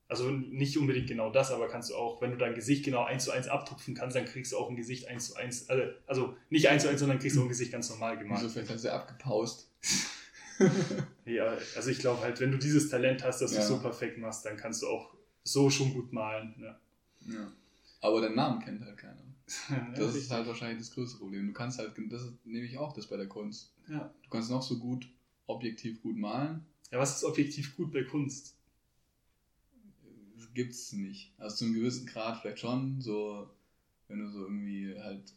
[0.09, 3.25] Also nicht unbedingt genau das, aber kannst du auch, wenn du dein Gesicht genau eins
[3.25, 6.37] zu eins abtupfen kannst, dann kriegst du auch ein Gesicht eins zu eins, also, also
[6.51, 8.43] nicht eins zu eins, sondern kriegst du auch ein Gesicht ganz normal gemalt.
[8.43, 9.71] Also vielleicht hast du abgepaust.
[11.25, 13.59] ja, also ich glaube halt, wenn du dieses Talent hast, dass ja.
[13.59, 15.15] du es so perfekt machst, dann kannst du auch
[15.45, 16.55] so schon gut malen.
[16.61, 16.79] Ja.
[17.27, 17.53] ja.
[18.01, 19.23] Aber deinen Namen kennt halt keiner.
[19.97, 21.47] das ist halt wahrscheinlich das größte Problem.
[21.47, 23.73] Du kannst halt, das ist nämlich auch das bei der Kunst.
[23.89, 24.13] Ja.
[24.23, 25.09] Du kannst noch so gut,
[25.47, 26.65] objektiv gut malen.
[26.91, 28.57] Ja, was ist objektiv gut bei Kunst?
[30.37, 31.33] Das gibt's nicht.
[31.39, 33.51] Also zu einem gewissen Grad vielleicht schon, so,
[34.09, 35.33] wenn du so irgendwie halt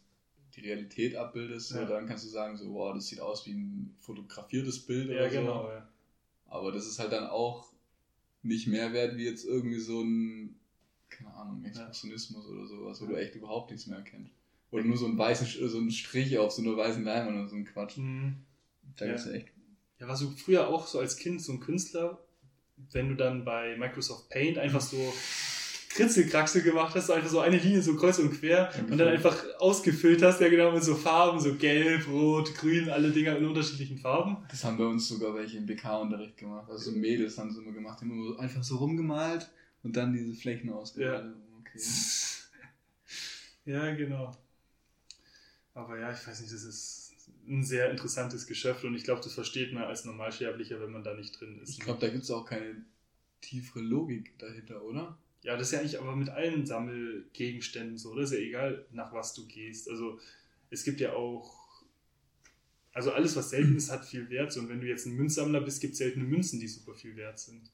[0.54, 1.80] die Realität abbildest, ja.
[1.80, 5.16] so, dann kannst du sagen, so, wow, das sieht aus wie ein fotografiertes Bild ja,
[5.16, 5.36] oder so.
[5.36, 5.88] Genau, ja.
[6.46, 7.72] Aber das ist halt dann auch
[8.46, 10.56] nicht mehr wert wie jetzt irgendwie so ein,
[11.08, 12.52] keine Ahnung, Expressionismus ja.
[12.52, 14.32] oder sowas, wo du echt überhaupt nichts mehr erkennst.
[14.70, 17.56] Oder nur so ein weißen, so ein Strich auf so einer weißen Leinwand oder so
[17.56, 17.98] ein Quatsch.
[17.98, 18.36] Mhm.
[18.96, 19.12] Da ja.
[19.12, 19.48] gibt's echt.
[19.98, 22.18] Ja, warst du früher auch so als Kind so ein Künstler,
[22.92, 25.12] wenn du dann bei Microsoft Paint einfach so
[25.96, 29.44] Kritzelkraxel gemacht hast, einfach so eine Linie so kreuz und quer ja, und dann einfach
[29.58, 33.98] ausgefüllt hast, ja genau, mit so Farben, so gelb, rot, grün, alle Dinger in unterschiedlichen
[33.98, 34.36] Farben.
[34.50, 36.68] Das haben bei uns sogar welche im BK-Unterricht gemacht.
[36.70, 39.50] Also so Mädels haben sie immer gemacht, immer einfach so rumgemalt
[39.82, 41.24] und dann diese Flächen ausgemalt.
[41.24, 41.34] Ja.
[41.60, 41.80] Okay.
[43.64, 44.36] ja, genau.
[45.74, 47.14] Aber ja, ich weiß nicht, das ist
[47.48, 51.14] ein sehr interessantes Geschäft und ich glaube, das versteht man als Normalsterblicher, wenn man da
[51.14, 51.70] nicht drin ist.
[51.70, 52.84] Ich glaube, da gibt es auch keine
[53.40, 55.16] tiefere Logik dahinter, oder?
[55.46, 59.12] Ja, das ist ja eigentlich aber mit allen Sammelgegenständen so, Das ist ja egal, nach
[59.12, 59.88] was du gehst.
[59.88, 60.18] Also
[60.70, 61.84] es gibt ja auch,
[62.92, 64.52] Also alles, was selten ist, hat viel Wert.
[64.52, 67.14] So, und wenn du jetzt ein Münzsammler bist, gibt es seltene Münzen, die super viel
[67.14, 67.70] wert sind.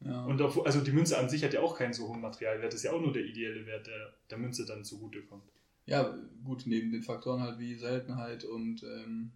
[0.00, 0.24] Ja.
[0.26, 2.80] Und auf, also die Münze an sich hat ja auch keinen so hohen Materialwert, das
[2.80, 5.48] ist ja auch nur der ideelle Wert, der der Münze dann zugutekommt.
[5.86, 6.14] Ja,
[6.44, 9.32] gut, neben den Faktoren halt wie Seltenheit und ähm,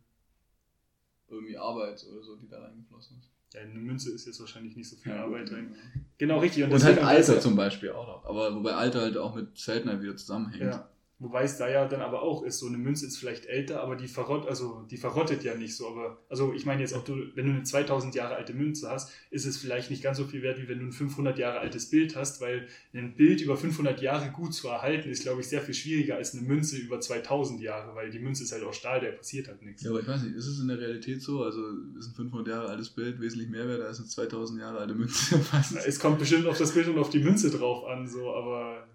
[1.29, 3.31] irgendwie Arbeit oder so, die da reingeflossen ist.
[3.55, 5.75] Ja, eine Münze ist jetzt wahrscheinlich nicht so viel ja, Arbeit rein.
[5.75, 6.01] Ja.
[6.19, 6.65] Genau, richtig.
[6.65, 8.25] Und, und halt Alter zum Beispiel auch noch.
[8.27, 10.63] Aber wobei Alter halt auch mit Seltenheit wieder zusammenhängt.
[10.63, 10.89] Ja.
[11.21, 13.97] Wobei es da ja dann aber auch ist, so eine Münze ist vielleicht älter, aber
[13.97, 15.89] die verrott, also die verrottet ja nicht so.
[15.89, 19.11] Aber also ich meine jetzt auch, du, wenn du eine 2000 Jahre alte Münze hast,
[19.33, 21.91] ist es vielleicht nicht ganz so viel wert, wie wenn du ein 500 Jahre altes
[21.91, 25.61] Bild hast, weil ein Bild über 500 Jahre gut zu erhalten ist, glaube ich, sehr
[25.61, 29.01] viel schwieriger als eine Münze über 2000 Jahre, weil die Münze ist halt auch Stahl,
[29.01, 29.83] der passiert halt nichts.
[29.83, 31.43] Ja, aber ich weiß nicht, ist es in der Realität so?
[31.43, 31.61] Also
[31.99, 35.41] ist ein 500 Jahre altes Bild wesentlich mehr wert als eine 2000 Jahre alte Münze?
[35.85, 38.87] es kommt bestimmt auf das Bild und auf die Münze drauf an, so, aber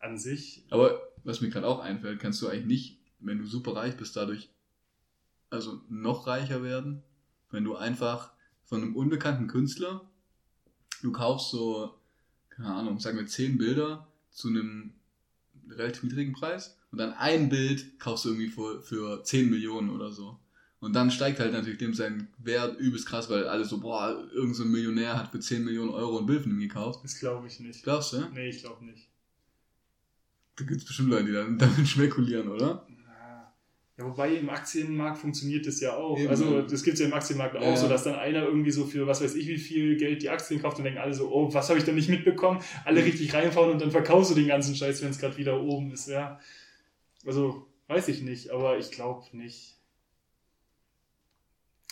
[0.00, 0.64] an sich.
[0.70, 4.16] Aber was mir gerade auch einfällt, kannst du eigentlich nicht, wenn du super reich bist,
[4.16, 4.50] dadurch
[5.50, 7.02] also noch reicher werden,
[7.50, 8.32] wenn du einfach
[8.64, 10.08] von einem unbekannten Künstler,
[11.02, 11.94] du kaufst so,
[12.50, 14.94] keine Ahnung, sagen wir zehn Bilder zu einem
[15.68, 20.10] relativ niedrigen Preis und dann ein Bild kaufst du irgendwie für, für 10 Millionen oder
[20.10, 20.38] so.
[20.80, 24.54] Und dann steigt halt natürlich dem sein Wert übelst krass, weil alle so, boah, irgendein
[24.54, 27.04] so Millionär hat für 10 Millionen Euro ein Bild von ihm gekauft.
[27.04, 27.82] Das glaube ich nicht.
[27.82, 28.26] Glaubst du?
[28.32, 29.09] Nee, ich glaube nicht.
[30.60, 32.86] Da gibt es bestimmt Leute, die dann damit spekulieren, oder?
[33.96, 36.18] Ja, wobei im Aktienmarkt funktioniert das ja auch.
[36.18, 36.28] Eben.
[36.28, 37.76] Also das gibt es ja im Aktienmarkt auch ja.
[37.76, 40.60] so, dass dann einer irgendwie so für was weiß ich wie viel Geld die Aktien
[40.60, 42.60] kauft und denken alle so, oh, was habe ich denn nicht mitbekommen?
[42.84, 45.92] Alle richtig reinfahren und dann verkaufst du den ganzen Scheiß, wenn es gerade wieder oben
[45.92, 46.38] ist, ja.
[47.24, 49.76] Also, weiß ich nicht, aber ich glaube nicht.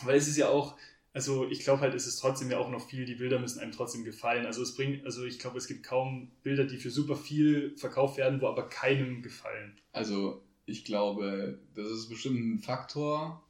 [0.03, 0.77] Weil es ist ja auch,
[1.19, 3.73] also ich glaube halt, es ist trotzdem ja auch noch viel, die Bilder müssen einem
[3.73, 4.47] trotzdem gefallen.
[4.47, 8.19] Also es bringt, also ich glaube, es gibt kaum Bilder, die für super viel verkauft
[8.19, 9.77] werden, wo aber keinem gefallen.
[9.91, 13.43] Also ich glaube, das ist bestimmt ein Faktor,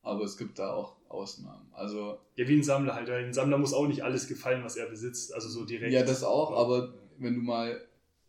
[0.00, 1.68] aber es gibt da auch Ausnahmen.
[1.72, 3.10] Also ja, wie ein Sammler halt.
[3.10, 5.92] Ein Sammler muss auch nicht alles gefallen, was er besitzt, also so direkt.
[5.92, 7.78] Ja, das auch, aber wenn du mal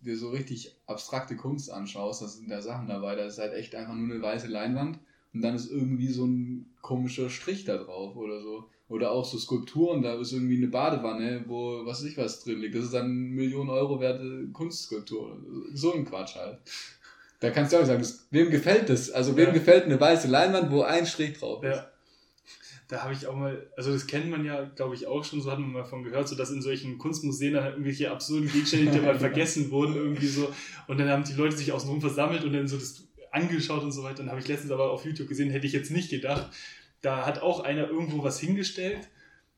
[0.02, 3.76] dir so richtig abstrakte Kunst anschaust, das sind da Sachen dabei, da ist halt echt
[3.76, 5.00] einfach nur eine weiße Leinwand
[5.34, 8.70] und dann ist irgendwie so ein komischer Strich da drauf oder so.
[8.90, 12.60] Oder auch so Skulpturen, da ist irgendwie eine Badewanne, wo was weiß ich was drin
[12.60, 12.76] liegt.
[12.76, 15.38] Das ist dann eine Million Euro werte Kunstskulptur.
[15.74, 16.60] So ein Quatsch halt.
[17.40, 19.10] Da kannst du auch sagen, das, wem gefällt das?
[19.10, 19.52] Also wem ja.
[19.52, 21.76] gefällt eine weiße Leinwand, wo ein Strich drauf ist?
[21.76, 21.90] Ja.
[22.88, 25.52] Da habe ich auch mal, also das kennt man ja, glaube ich, auch schon, so
[25.52, 28.92] hat man mal von gehört, so dass in solchen Kunstmuseen dann halt irgendwelche absurden Gegenstände,
[28.92, 30.54] die mal vergessen wurden, irgendwie so.
[30.88, 34.04] Und dann haben die Leute sich außenrum versammelt und dann so das angeschaut und so
[34.04, 34.18] weiter.
[34.18, 36.50] Dann habe ich letztens aber auf YouTube gesehen, hätte ich jetzt nicht gedacht.
[37.04, 39.10] Da hat auch einer irgendwo was hingestellt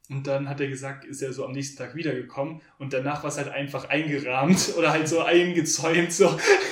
[0.09, 3.29] und dann hat er gesagt, ist er so am nächsten Tag wiedergekommen und danach war
[3.29, 6.25] es halt einfach eingerahmt oder halt so eingezäunt, so,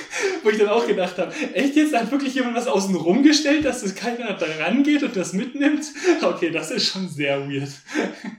[0.42, 3.82] wo ich dann auch gedacht habe, echt jetzt hat wirklich jemand was außen rumgestellt, dass
[3.82, 5.84] das keiner da rangeht und das mitnimmt?
[6.22, 7.70] Okay, das ist schon sehr weird.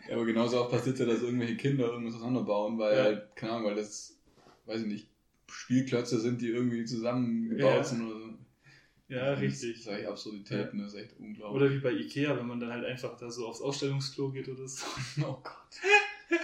[0.10, 3.04] Ja, aber genauso auch passiert ja, dass irgendwelche Kinder irgendwas auseinanderbauen, weil ja.
[3.04, 4.18] halt, keine Ahnung, weil das,
[4.66, 5.08] weiß ich nicht,
[5.48, 7.84] Spielklötze sind, die irgendwie zusammengebaut ja.
[7.84, 8.34] sind oder so.
[9.08, 9.78] Ja, richtig.
[9.78, 10.86] Das ist echt Absurditäten, ja.
[10.86, 11.62] das ist echt unglaublich.
[11.62, 14.68] Oder wie bei Ikea, wenn man dann halt einfach da so aufs Ausstellungsklo geht oder
[14.68, 14.86] so.
[15.22, 16.40] Oh Gott.